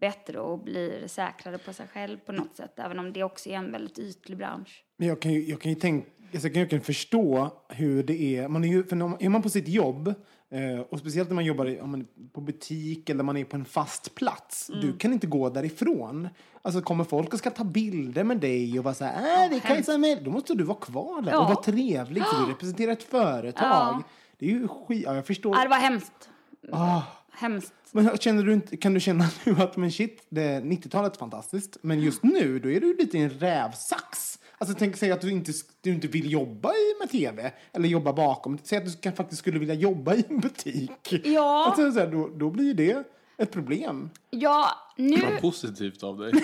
[0.00, 2.78] bättre och blir säkrare på sig själv på något sätt.
[2.78, 4.84] Även om det också är en väldigt ytlig bransch.
[4.96, 8.02] Men jag kan ju, jag kan ju tänka, alltså jag kan, jag kan förstå hur
[8.02, 8.48] det är.
[8.48, 10.14] Man är, ju, för när man, är man på sitt jobb,
[10.50, 13.64] eh, och speciellt när man jobbar i, man på butik eller man är på en
[13.64, 14.80] fast plats, Mm.
[14.80, 16.28] du kan inte gå därifrån.
[16.62, 19.56] Alltså kommer folk och ska ta bilder med dig och vara så här, äh, det
[19.56, 21.38] är Kajsa med, då måste du vara kvar där Ja.
[21.38, 23.62] och vara trevlig för du representerar ett företag.
[23.70, 24.02] Ja.
[24.38, 25.56] Det är ju skit, ja, jag förstår.
[25.56, 26.28] Ja, det var hemskt.
[26.72, 27.02] Ah.
[27.32, 27.72] Hemskt.
[27.92, 31.76] Men känner du inte, kan du känna nu att men shit, det 90-talet är fantastiskt,
[31.82, 34.38] men just nu då är du lite i en rävsax.
[34.58, 38.12] Alltså tänk säg att du inte, du inte vill jobba i med tv eller jobba
[38.12, 38.58] bakom.
[38.62, 40.90] Säg att du kan, faktiskt skulle vilja jobba i en butik.
[41.24, 41.66] Ja.
[41.66, 43.04] Alltså, så här, då, då blir det
[43.36, 44.10] ett problem.
[44.30, 45.20] Ja, nu...
[45.20, 46.32] Vad positivt av dig.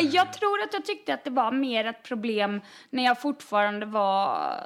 [0.00, 2.60] Jag tror att jag tyckte att det var mer ett problem
[2.90, 4.60] när jag fortfarande var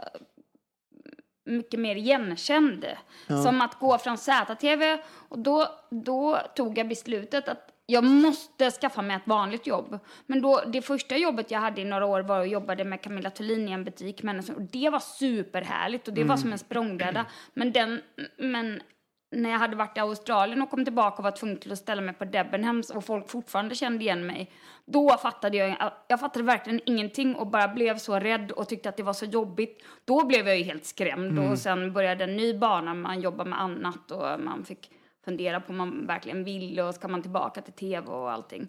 [1.44, 2.86] mycket mer igenkänd.
[3.26, 4.98] Som att gå från ZTV
[5.28, 9.98] och då, då tog jag beslutet att jag måste skaffa mig ett vanligt jobb.
[10.26, 13.30] Men då, det första jobbet jag hade i några år var att jobba med Camilla
[13.30, 14.22] Thulin i en butik.
[14.22, 17.26] Men, och det var superhärligt och det var som en språngbräda.
[17.54, 18.00] Men, den,
[18.36, 18.82] men
[19.30, 22.02] när jag hade varit i Australien och kom tillbaka och var tvungen till att ställa
[22.02, 24.50] mig på Debenhams och folk fortfarande kände igen mig.
[24.84, 28.96] Då fattade jag, jag fattade verkligen ingenting och bara blev så rädd och tyckte att
[28.96, 29.84] det var så jobbigt.
[30.04, 33.60] Då blev jag ju helt skrämd och sen började en ny bana, man jobbar med
[33.60, 34.90] annat och man fick
[35.30, 38.62] fundera på om man verkligen vill och ska man tillbaka till tv och allting.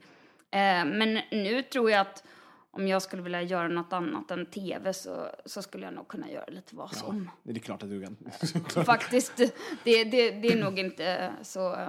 [0.52, 2.24] Eh, men nu tror jag att
[2.74, 6.32] om jag skulle vilja göra något annat än tv så, så skulle jag nog kunna
[6.32, 7.30] göra lite vad som.
[7.44, 8.18] Det är klart att du kan.
[8.86, 9.38] Faktiskt,
[9.84, 11.74] det, det, det är nog inte så...
[11.76, 11.88] eh,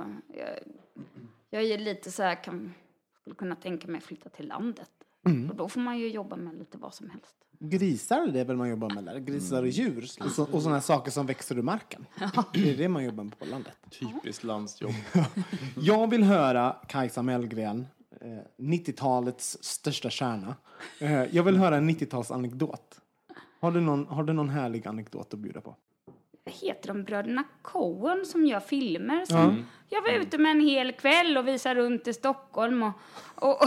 [1.51, 2.75] Jag, jag är lite så här, kan,
[3.21, 4.91] skulle kunna tänka mig att flytta till landet.
[5.51, 7.37] Och då får man ju jobba med lite vad som helst.
[7.65, 9.19] Grisar, det är väl man jobbar med där?
[9.19, 12.07] Grisar och djur och, så, och sådana saker som växer ur marken.
[12.53, 13.73] Det är det man jobbar med på landet.
[13.91, 14.93] Typiskt landsjobb.
[15.81, 17.87] Jag vill höra Kajsa Mellgren,
[18.21, 20.57] eh, 90-talets största stjärna.
[20.99, 23.01] Eh, jag vill höra en 90-talsanekdot.
[23.61, 25.77] Har du, någon, har du någon härlig anekdot att bjuda på?
[26.53, 29.25] Heter de Bröderna Coen som gör filmer.
[29.25, 32.93] Som Jag var ute med en hel kväll och visade runt i Stockholm och,
[33.35, 33.63] och,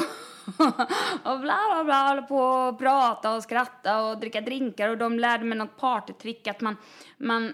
[1.23, 5.19] och bla bla bla, hålla på och prata och skratta och dricka drinkar och de
[5.19, 6.77] lärde mig något partytrick att man,
[7.17, 7.53] man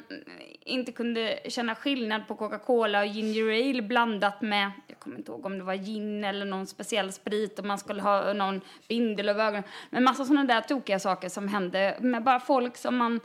[0.66, 5.46] inte kunde känna skillnad på Coca-Cola och ginger ale blandat med, jag kommer inte ihåg
[5.46, 9.46] om det var gin eller någon speciell sprit och man skulle ha någon bindel över
[9.46, 9.64] ögonen.
[9.90, 13.20] Men massa sådana där tokiga saker som hände med bara folk som man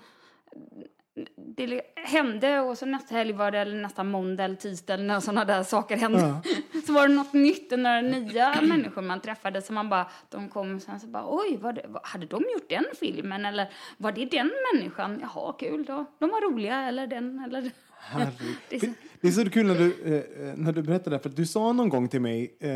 [1.37, 5.21] det hände och så nästa helg var det eller nästa måndag eller tisdag eller när
[5.21, 6.37] sådana där saker hände.
[6.87, 10.49] Så var det något nytt och några nya människor man träffade som man bara, de
[10.49, 14.25] kom sen så bara oj, var det, hade de gjort den filmen eller var det
[14.25, 15.19] den människan?
[15.23, 16.05] Jaha, kul då.
[16.19, 18.95] De var roliga eller den eller Herregud.
[19.21, 21.89] Det är så- kul när du, eh, när du berättade det, för du sa någon
[21.89, 22.71] gång till mig, eh,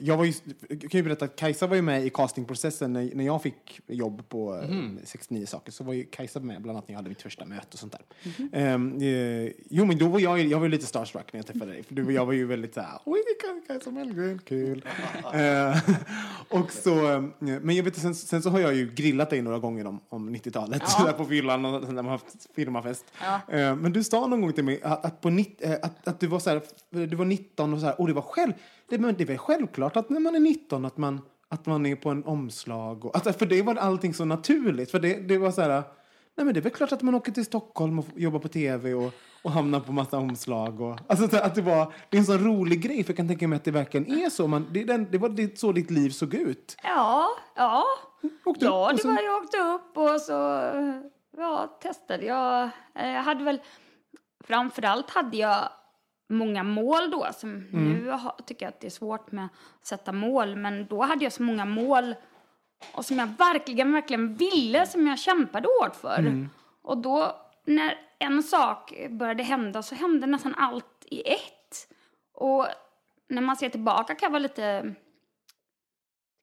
[0.00, 0.32] jag var ju,
[0.68, 3.80] jag kan ju berätta att Kajsa var ju med i castingprocessen när, när jag fick
[3.86, 4.68] jobb på eh,
[5.04, 7.66] 69 saker, så var ju Kajsa med bland annat när jag hade mitt första möte
[7.72, 8.02] och sånt där.
[9.46, 11.94] Eh, jo men då var jag, jag var lite starstruck när jag träffade dig, för
[11.94, 14.84] du, jag var ju väldigt såhär, oj Kaj- Kajsa Mellgren, kul.
[15.34, 15.78] Eh,
[16.60, 19.58] och så, eh, men jag vet sen, sen så har jag ju grillat dig några
[19.58, 23.04] gånger om, om 90-talet, sådär på fyllan och när man haft firmafest.
[23.48, 26.20] Eh, men du sa någon gång till mig att, att, på nitt, eh, att, att
[26.20, 28.52] du var så här, du var 19 och så här, och det var själv,
[28.88, 31.96] det, men det väl självklart att när man är 19 att man, att man är
[31.96, 33.04] på en omslag.
[33.04, 34.90] Och, alltså, för det var allting så naturligt.
[34.90, 35.70] För det, det var så här,
[36.36, 38.94] nej men det är väl klart att man åker till Stockholm och jobbar på tv
[38.94, 39.12] och,
[39.42, 40.80] och hamnar på massa omslag.
[40.80, 43.48] Och, alltså att det var, det är en sån rolig grej, för jag kan tänka
[43.48, 44.46] mig att det verkligen är så.
[44.46, 46.76] Man, det, den, det var det, så ditt liv såg ut.
[46.82, 47.84] Ja, ja.
[48.44, 50.32] Åkte upp Ja, och det sen- var jag åkte upp och så
[51.36, 52.62] ja, testade jag.
[52.94, 53.60] Eh, Jag hade väl,
[54.44, 55.68] framförallt hade jag
[56.28, 57.26] många mål då.
[57.32, 57.92] Som Mm.
[57.92, 61.32] Nu tycker jag att det är svårt med att sätta mål, men då hade jag
[61.32, 62.14] så många mål
[62.94, 66.18] och som jag verkligen, verkligen ville, som jag kämpade hårt för.
[66.18, 66.48] Mm.
[66.82, 71.88] Och då, när en sak började hända så hände nästan allt i ett.
[72.34, 72.66] Och
[73.28, 74.94] när man ser tillbaka kan jag vara lite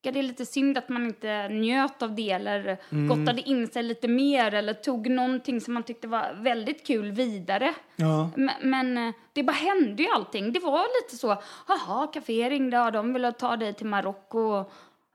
[0.08, 2.78] tycka det är lite synd att man inte njöt av det eller
[3.08, 7.74] gottade in sig lite mer eller tog någonting som man tyckte var väldigt kul vidare.
[7.96, 8.30] Ja.
[8.62, 10.52] Men, eh, det bara hände ju allting.
[10.52, 11.36] Det var lite så,
[11.68, 14.64] jaha, Café ringde, ja, de ville ta dig till Marocko.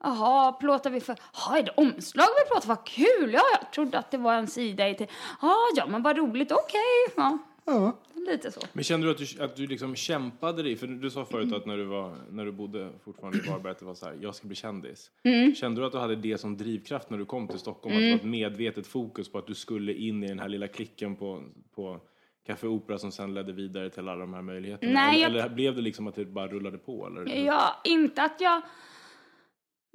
[0.04, 1.16] Jaha, plåtar vi för...
[1.34, 2.68] Jaha, är det omslag vi plåtar?
[2.68, 3.34] Vad kul!
[3.34, 5.08] Ja, jag trodde att det var en sida i.
[5.42, 7.16] Ja, ja, men vad roligt, okej.
[7.16, 8.00] Ja, Ja.
[8.28, 8.62] lite så.
[8.74, 10.76] Men kände du att du, att du liksom kämpade dig?
[10.76, 13.80] För du sa förut att när du, var, när du bodde fortfarande i Varberg att
[13.80, 15.12] det var så här, jag ska bli kändis.
[15.56, 17.96] Kände du att du hade det som drivkraft när du kom till Stockholm?
[17.96, 20.68] Att det var ett medvetet fokus på att du skulle in i den här lilla
[20.68, 21.44] klicken på,
[21.76, 22.00] på
[22.48, 24.94] Café Opera som sen ledde vidare till alla de här möjligheterna?
[24.94, 27.08] Nej, eller, jag- eller blev det liksom att det bara rullade på?
[27.08, 27.46] Eller?
[27.46, 28.62] Ja, inte att jag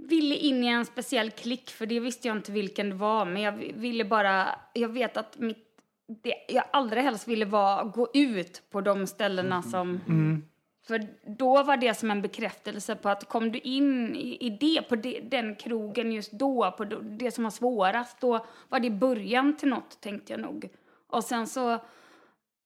[0.09, 3.25] ville in i en speciell klick, för det visste jag inte vilken det var.
[3.25, 5.68] Men jag ville bara, jag vet att mitt,
[6.09, 10.01] det, jag allra helst ville vara, gå ut på de ställena som...
[10.87, 14.83] För då var det som en bekräftelse på att kom du in i, i det,
[14.89, 19.57] på det, den krogen just då, på det, som var svårast, då var det början
[19.57, 20.69] till något, tänkte jag nog.
[21.11, 21.79] Och sen så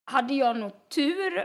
[0.04, 1.44] hade jag nog tur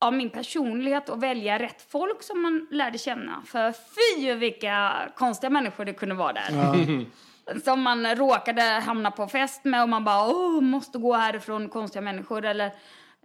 [0.00, 3.42] av min personlighet att välja rätt folk som man lärde känna.
[3.46, 6.50] För fy vilka konstiga människor det kunde vara där.
[7.64, 12.02] Som man råkade hamna på fest med och man bara åh, måste gå härifrån, konstiga
[12.02, 12.44] människor.
[12.44, 12.66] Eller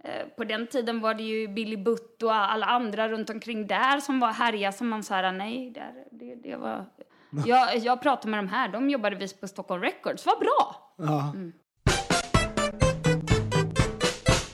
[0.04, 4.00] eh, på den tiden var det ju Billy Butt och alla andra runt omkring där
[4.00, 6.84] som var härliga som man sa nej, där, det, det var...
[7.46, 10.92] Jag, jag pratade med de här, de jobbade visst på Stockholm Records, vad bra!
[10.96, 11.30] Ja.
[11.34, 11.52] Mm.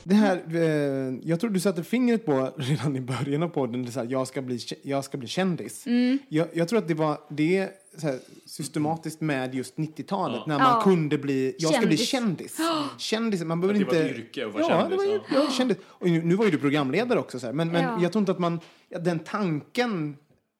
[0.03, 3.91] Det här, eh, jag tror du satte fingret på redan i början av podden, det
[3.91, 5.87] så här, jag, ska bli, jag ska bli kändis.
[5.87, 6.19] Mm.
[6.29, 7.69] Jag, jag tror att det var det
[8.03, 10.81] här, systematiskt med just 90-talet, när man Ja.
[10.83, 12.57] kunde bli, jag ska bli Kändis.
[12.97, 13.43] kändis.
[13.45, 14.03] Man behöver Att det inte...
[14.03, 15.43] var ett yrke att vara ja, kändis, Det var ju, ja.
[15.45, 15.77] ja, kändis.
[15.85, 17.53] Och nu, nu var ju du programledare också, så här.
[17.53, 18.01] men, men Ja.
[18.01, 20.15] jag tror inte att man, ja, den tanken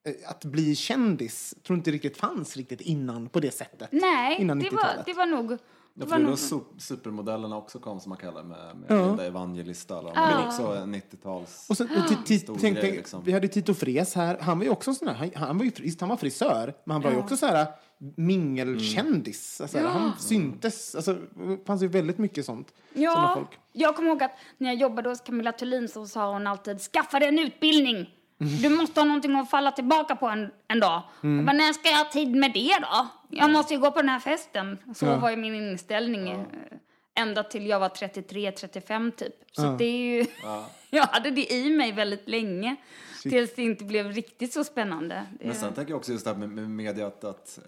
[0.08, 3.90] eh, att bli kändis tror inte riktigt fanns riktigt innan på det sättet.
[3.92, 4.98] Nej, innan det 90-talet.
[4.98, 5.58] var, det var nog...
[5.94, 9.06] Ja, för det var su- supermodellerna också kom som man kallar med, med Ja.
[9.08, 10.00] Linda Evangelista.
[10.00, 11.70] Eller, Men också en 90-tals...
[11.70, 13.24] Och sen, och Stor tänk, grej, liksom.
[13.24, 14.38] Vi hade Tito Fres här.
[14.40, 16.92] Han var ju också sån här, han, han var ju fris, han var frisör, men
[16.94, 17.68] han var ju också så här
[18.16, 19.62] mingelkändis.
[19.62, 20.96] Alltså, Han syntes.
[20.96, 22.74] Alltså, det fanns ju väldigt mycket sånt.
[22.94, 23.60] Ja, folk.
[23.74, 27.20] jag kommer ihåg att när jag jobbade hos Camilla Thulin så sa hon alltid skaffa
[27.20, 28.10] dig en utbildning.
[28.62, 31.02] Du måste ha någonting att falla tillbaka på en, en dag.
[31.22, 33.08] Jag bara, när ska jag ha tid med det då?
[33.30, 34.78] Jag måste ju gå på den här festen.
[34.96, 35.18] Så Ja.
[35.20, 36.46] var ju min inställning eh,
[37.16, 39.34] ända till jag var 33-35 typ.
[39.52, 40.26] Så det är ju,
[40.90, 42.76] jag hade det i mig väldigt länge.
[43.22, 45.26] Tills det inte blev riktigt så spännande.
[45.40, 47.60] Det, Men sen tänker jag också just det här med, med media att, att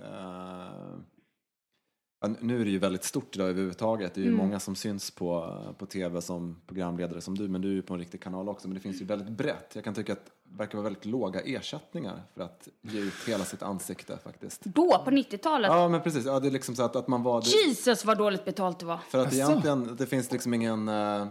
[2.22, 4.14] ja, nu är det ju väldigt stort idag överhuvudtaget.
[4.14, 7.70] Det är ju många som syns på, på tv som programledare som du, men du
[7.70, 8.68] är ju på en riktig kanal också.
[8.68, 9.72] Men det finns ju väldigt brett.
[9.76, 13.64] Jag kan tycka att verkar vara väldigt låga ersättningar för att ge ut hela sitt
[13.64, 14.62] ansikte faktiskt.
[14.64, 15.72] då, på 90-talet.
[15.72, 16.26] Ja, men precis.
[16.26, 17.41] Ja, det är liksom så att, att man var...
[17.41, 18.97] Det, Jesus vad dåligt betalt det var.
[19.10, 20.88] för att egentligen, det finns liksom ingen...
[20.88, 21.28] eh,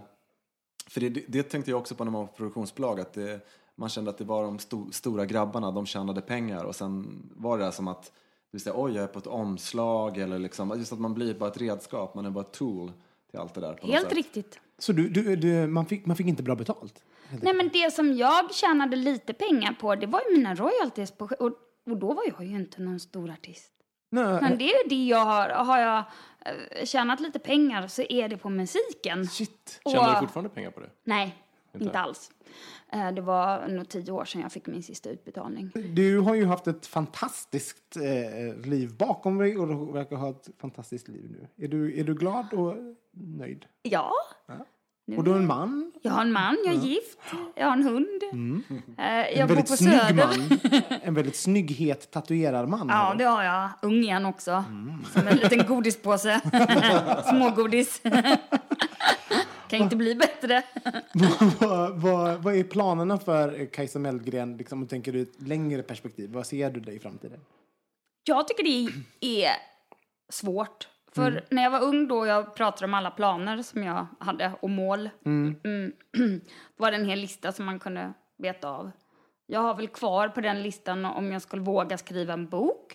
[0.86, 3.40] För det, det, tänkte jag också på när man var på produktionsbolag, att det,
[3.74, 7.58] man kände att det var de sto, stora grabbarna, de tjänade pengar och sen var
[7.58, 8.12] det som att
[8.52, 11.50] du säger oj, jag är på ett omslag eller liksom, just att man blir bara
[11.50, 12.92] ett redskap, man är bara ett tool
[13.30, 13.72] till allt det där.
[13.74, 14.16] På något Helt sätt.
[14.16, 14.58] riktigt.
[14.82, 17.04] Så du, du, du, man, fick, man fick inte bra betalt?
[17.42, 21.10] Nej, men det som jag tjänade lite pengar på, det var ju mina royalties.
[21.10, 21.52] På, och,
[21.90, 23.72] och då var jag ju inte någon stor artist.
[24.10, 25.48] Nej, Men det är det jag har.
[25.48, 25.98] Har jag
[26.78, 29.26] eh, tjänat lite pengar så är det på musiken.
[29.26, 29.80] Shit.
[29.86, 30.90] Tjänar du Och- fortfarande pengar på det?
[31.04, 31.36] Nej,
[31.74, 32.30] inte, alls.
[32.92, 35.70] Eh, Det var nog tio år sedan jag fick min sista utbetalning.
[35.94, 40.48] Du har ju haft ett fantastiskt eh, liv bakom dig och du verkar ha ett
[40.58, 41.64] fantastiskt liv nu.
[41.64, 42.74] Är du, är du glad och
[43.12, 43.64] nöjd?
[43.82, 44.12] Ja,
[45.16, 47.18] Och du har en man, jag har en man, jag är gift,
[47.54, 48.22] jag har en hund.
[48.98, 50.14] Eh, en Jag bor väldigt på Söder.
[50.14, 50.58] man.
[51.02, 52.88] En väldigt snygg, het tatuerarman.
[52.88, 53.18] Ja, har du.
[53.18, 53.70] det har jag.
[53.82, 54.64] Ung igen också.
[55.12, 56.40] Som en liten godispåse.
[57.30, 58.02] Smågodis.
[59.68, 60.62] kan inte bli bättre.
[61.60, 65.82] vad, vad, vad är planerna för Kajsa Mellgren, liksom, om du tänker ur ett längre
[65.82, 66.30] perspektiv?
[66.32, 67.40] Vad ser du dig i framtiden?
[68.24, 68.92] Jag tycker det
[69.42, 69.50] är
[70.32, 70.88] svårt.
[71.14, 74.70] För när jag var ung då jag pratade om alla planer som jag hade och
[74.70, 75.10] mål.
[75.24, 75.56] Mm.
[76.76, 78.90] var det en hel lista som man kunde beta av.
[79.46, 82.92] Jag har väl kvar på den listan om jag skulle våga skriva en bok.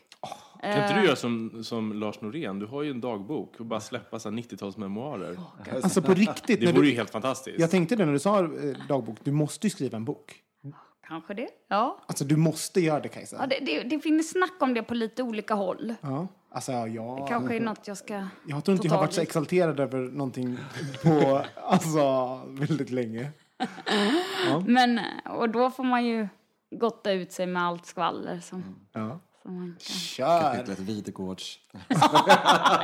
[0.62, 0.82] Kan Eh.
[0.84, 2.60] inte du göra som, som Lars Norén?
[2.60, 5.38] Du har ju en dagbok och bara släppa så här 90-talsmemoarer.
[5.84, 6.60] Alltså på riktigt.
[6.60, 7.60] Det vore du, ju helt fantastiskt.
[7.60, 8.48] jag tänkte det när du sa eh,
[8.88, 9.18] dagbok.
[9.24, 10.36] Du måste ju skriva en bok.
[11.08, 11.48] Kanske det.
[11.68, 12.00] Ja.
[12.08, 13.38] Alltså du måste göra det Kajsa.
[13.40, 15.94] ja det, det, det finns snack om det på lite olika håll.
[16.02, 16.28] Ja.
[16.50, 17.28] Alltså jag...
[17.28, 20.58] Kanske är något jag ska Jag tror inte jag har varit så exalterad över någonting
[21.04, 23.32] på alltså, väldigt länge.
[24.66, 26.28] Men, och då får man ju
[26.72, 29.20] gotta ut sig med allt skvaller som, Ja.
[29.48, 29.80] Salmanka.
[29.80, 30.42] Kör!
[30.42, 31.60] Kapitlet Videgårds.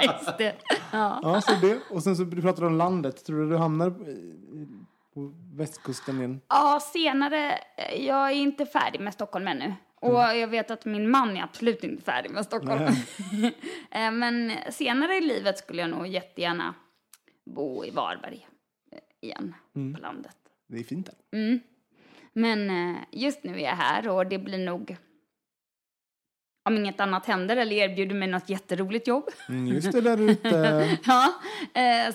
[0.03, 0.55] Just det.
[0.91, 1.19] Ja.
[1.23, 1.79] Ja, så det.
[1.89, 3.25] Och sen så du pratade om landet.
[3.25, 3.89] Tror du du hamnar
[5.13, 6.41] på västkusten igen?
[6.47, 7.59] ja, senare.
[7.97, 9.73] Jag är inte färdig med Stockholm ännu.
[10.03, 12.81] Och jag vet att min man är absolut inte färdig med Stockholm.
[13.91, 16.75] Eh, Men senare i livet skulle jag nog jättegärna
[17.45, 18.47] bo i Varberg
[18.91, 18.99] eh,
[19.29, 20.37] igen, på landet.
[20.67, 21.39] Det är fint där.
[21.39, 21.59] Mm.
[22.33, 24.97] Men eh, just nu är jag här och det blir nog...
[26.69, 30.97] Om inget annat händer eller erbjuder mig något jätteroligt jobb Mm, just det där ute.
[31.05, 31.33] ja,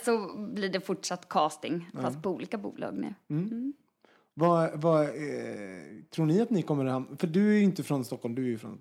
[0.03, 3.15] så blir det fortsatt casting, fast på olika bolag nu.
[4.39, 5.11] Vad, vad, eh,
[6.11, 7.17] tror ni att ni kommer att hamna...
[7.17, 8.79] För du är ju inte från Stockholm, du är ju från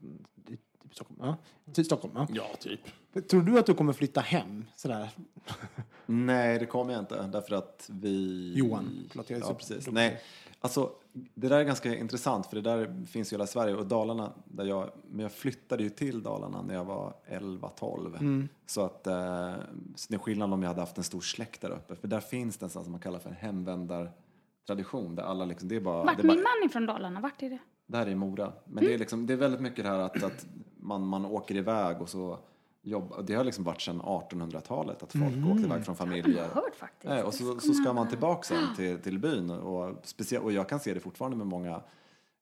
[0.48, 0.60] typ
[0.92, 1.20] Stockholm.
[1.22, 1.36] Ja,
[1.74, 2.28] typ Stockholm ja.
[2.34, 2.80] Ja, typ.
[3.30, 4.66] Tror du att du kommer flytta hem?
[4.76, 5.10] Sådär?
[6.06, 7.28] Nej, det kommer jag inte.
[7.28, 8.54] Därför att vi...
[8.56, 9.76] Johan, förlåt, jag är ja, så precis.
[9.76, 9.94] duktig.
[9.94, 10.22] Nej,
[10.60, 13.86] alltså, det där är ganska intressant för det där finns ju i hela Sverige och
[13.86, 18.20] Dalarna, där jag, men jag flyttade ju till Dalarna när jag var 11-12.
[18.20, 18.50] Mm.
[18.66, 19.54] Så att eh,
[19.96, 21.96] så det är skillnad om jag hade haft en stor släkt där uppe.
[21.96, 23.36] För där finns det en sån som man kallar för en
[24.68, 25.16] hemvändartradition.
[25.16, 26.04] Där alla liksom, det är bara...
[26.04, 27.60] Vart det är bara min man är från Dalarna, vart är det?
[27.88, 28.54] det här är i Mora.
[28.66, 30.46] Men det, är liksom, det är väldigt mycket det här att, att
[30.78, 32.40] man, man åker iväg och så
[32.82, 33.22] jobbar.
[33.22, 36.38] Det har liksom varit sedan 1800-talet att folk åkte iväg från familjer.
[36.38, 37.10] Jag har hört faktiskt.
[37.10, 39.50] Nej, och så, så ska man tillbaka sen till, till byn.
[39.50, 41.82] Och, speciellt, och jag kan se det fortfarande med många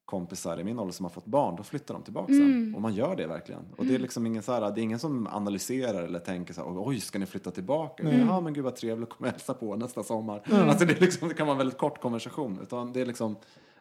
[0.06, 1.56] kompisar i min ålder som har fått barn.
[1.56, 2.74] Då flyttar de tillbaka sen.
[2.76, 3.62] Och man gör det verkligen.
[3.78, 6.62] Och det är liksom ingen så här, det är ingen som analyserar eller tänker så
[6.62, 8.04] här, oj, ska ni flytta tillbaka?
[8.12, 10.42] Ja, men gud vad trevligt, kom och hälsa på nästa sommar.
[10.52, 12.60] Alltså det, är liksom, det kan vara en väldigt kort konversation.
[12.62, 13.36] Utan det är liksom,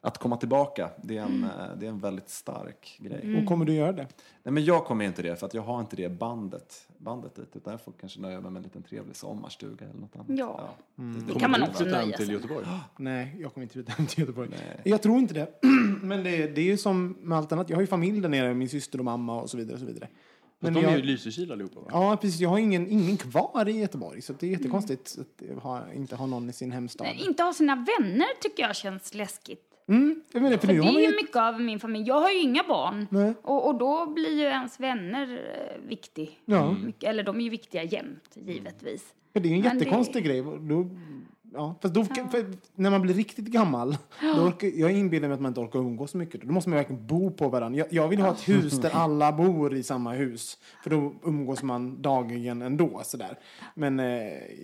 [0.05, 3.39] att komma tillbaka, det är en, eh, det är en väldigt stark grej.
[3.41, 4.07] Och kommer du göra det?
[4.43, 7.57] Nej, men jag kommer inte det för att jag har inte det bandet, bandet dit.
[7.57, 10.27] Utan jag får kanske nöja mig med en liten trevlig sommarstuga eller något annat.
[10.29, 10.75] Ja.
[10.95, 12.35] det, Det kan man också nöja till sig.
[12.35, 12.67] Göteborg.
[12.97, 14.51] Nej, jag kommer inte flytta hem till Göteborg.
[14.85, 15.49] Jag tror inte det.
[16.03, 17.71] Men det, det är ju som med allt annat.
[17.71, 19.75] Jag har ju familj där nere, min syster och mamma och så vidare.
[19.75, 20.09] Och så vidare.
[20.59, 21.87] Men de är ju Lysekil allihopa va?
[21.91, 22.41] ja, precis.
[22.41, 24.23] Jag har ingen, ingen kvar i Göteborg.
[24.23, 27.05] Så det är jättekonstigt att ha, inte ha någon i sin hemstad.
[27.05, 29.74] Nej, Inte ha sina vänner tycker jag känns läskigt.
[29.89, 32.09] Mm, jag menar, för För nu det är ju mycket av min familj.
[32.09, 33.07] Jag har ju inga barn.
[33.11, 33.35] Nej.
[33.43, 36.39] Och, och då blir ju ens vänner eh, viktig.
[36.45, 36.73] Ja.
[36.73, 39.15] Mycket, eller de är ju viktiga jämt, givetvis.
[39.33, 40.43] För det är en Men det- jättekonstig grej.
[40.43, 40.91] Då,
[41.55, 42.45] ja, fast då, för
[42.75, 46.11] när man blir riktigt gammal, då orkar, jag inbillar mig att man inte orkar umgås
[46.11, 46.43] så mycket.
[46.43, 47.79] Då måste man verkligen bo på varandra.
[47.79, 50.59] Jag, jag vill ha ett hus där alla bor i samma hus.
[50.83, 53.01] För då umgås man dagligen ändå.
[53.05, 53.39] Sådär.
[53.75, 54.21] Men eh, jag,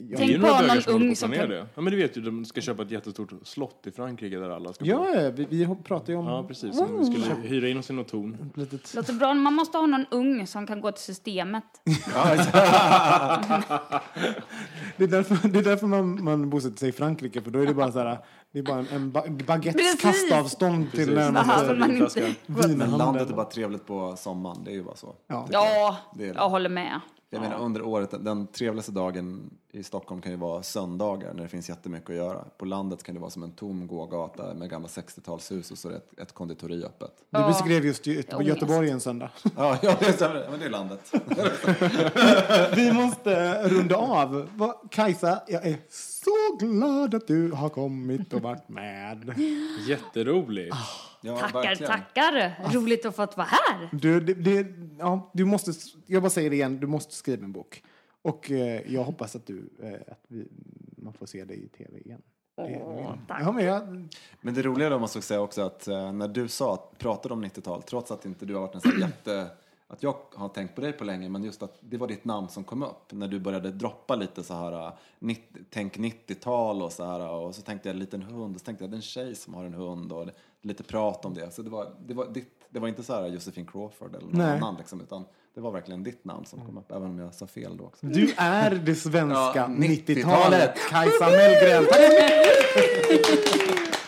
[0.08, 1.66] Det är Tänk ju på några någon som ung som kan- det.
[1.74, 4.72] Ja men du vet ju, de ska köpa ett jättestort slott i Frankrike där alla
[4.72, 4.90] ska bo.
[4.90, 8.08] ja, vi, vi pratar ju om Ja precis, de skulle hyra in oss i något
[8.08, 8.50] torn.
[8.54, 8.94] litet...
[8.94, 9.34] Låter bra.
[9.34, 11.64] Man måste ha någon ung som kan gå till systemet.
[14.96, 17.40] Det är därför, det är därför man, man bosätter sig Frankrike.
[17.42, 18.18] För då är det bara så här,
[18.52, 20.00] det är bara en, en ba- baguettes Precis.
[20.30, 21.74] kastavstånd till närmaste.
[21.74, 23.34] Men landet är vinhandel.
[23.34, 25.14] bara trevligt på sommaren, det är ju bara så.
[25.26, 25.46] Ja.
[25.50, 26.34] Ja, Det är det.
[26.40, 27.00] jag håller med.
[27.32, 31.48] Jag menar under året, den trevligaste dagen i Stockholm kan ju vara söndagar när det
[31.48, 32.44] finns jättemycket att göra.
[32.58, 35.92] På landet kan det vara som en tom gågata med gamla 60-talshus och så är
[35.92, 37.10] det ett, ett konditori öppet.
[37.30, 38.48] Du beskrev just Gö- Ångest.
[38.48, 39.30] Göteborg en söndag.
[39.56, 40.46] Ja, ja det stämmer.
[40.50, 41.12] Men det är landet.
[42.76, 44.48] Vi måste runda av.
[44.90, 45.76] Kajsa, jag är
[46.24, 49.34] så glad att du har kommit och varit med.
[49.88, 50.76] Jätteroligt.
[51.22, 51.92] Ja, Tackar, verkligen.
[51.92, 52.72] tackar.
[52.74, 53.88] Roligt att få vara här.
[53.92, 54.66] Du, det, det,
[54.98, 55.72] ja, du måste,
[56.06, 57.82] jag bara säger det igen, du måste skriva en bok.
[58.22, 60.48] Och eh, jag hoppas att, du, eh, att vi,
[60.96, 62.22] man får se dig i tv igen.
[62.56, 63.14] Åh.
[63.28, 64.08] Ja, men jag,
[64.40, 67.34] Men det roliga då måste jag säga också att eh, när du sa, att- pratade
[67.34, 69.46] om 90-tal, trots att inte du har varit en sån jätte...
[69.92, 72.48] Att jag har tänkt på dig på länge, men just att det var ditt namn
[72.48, 73.12] som kom upp.
[73.12, 77.28] När du började droppa lite så här, eh, 90, tänk 90-tal och så här.
[77.30, 79.34] Och så tänkte jag en liten hund, och så tänkte jag det är en tjej
[79.34, 80.26] som har en hund och
[80.62, 81.50] lite prat om det.
[81.50, 84.38] Så det var, det var, ditt, det var inte så här Josefin Crawford eller någon
[84.38, 84.56] Nej.
[84.56, 85.24] annan liksom, utan
[85.54, 88.06] det var verkligen ditt namn som kom upp, även om jag sa fel då också.
[88.06, 90.74] du är det svenska Ja, 90-talet.
[90.90, 91.84] Kajsa Mellgren.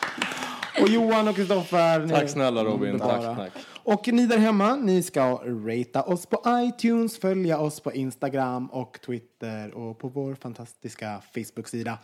[0.80, 2.08] Och Johan och Kristoffer.
[2.08, 3.52] Tack snälla Robin, tack, tack.
[3.84, 8.98] Och ni där hemma, ni ska ratea oss på iTunes, följa oss på Instagram och
[9.06, 11.98] Twitter och på vår fantastiska Facebook-sida.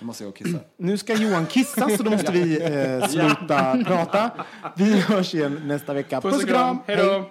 [0.00, 0.58] Nu måste jag kissa.
[0.76, 4.30] Nu ska Johan kissa så då måste vi eh, sluta prata.
[4.76, 6.20] Vi hörs igen nästa vecka.
[6.20, 7.30] Puss och kram, hej då!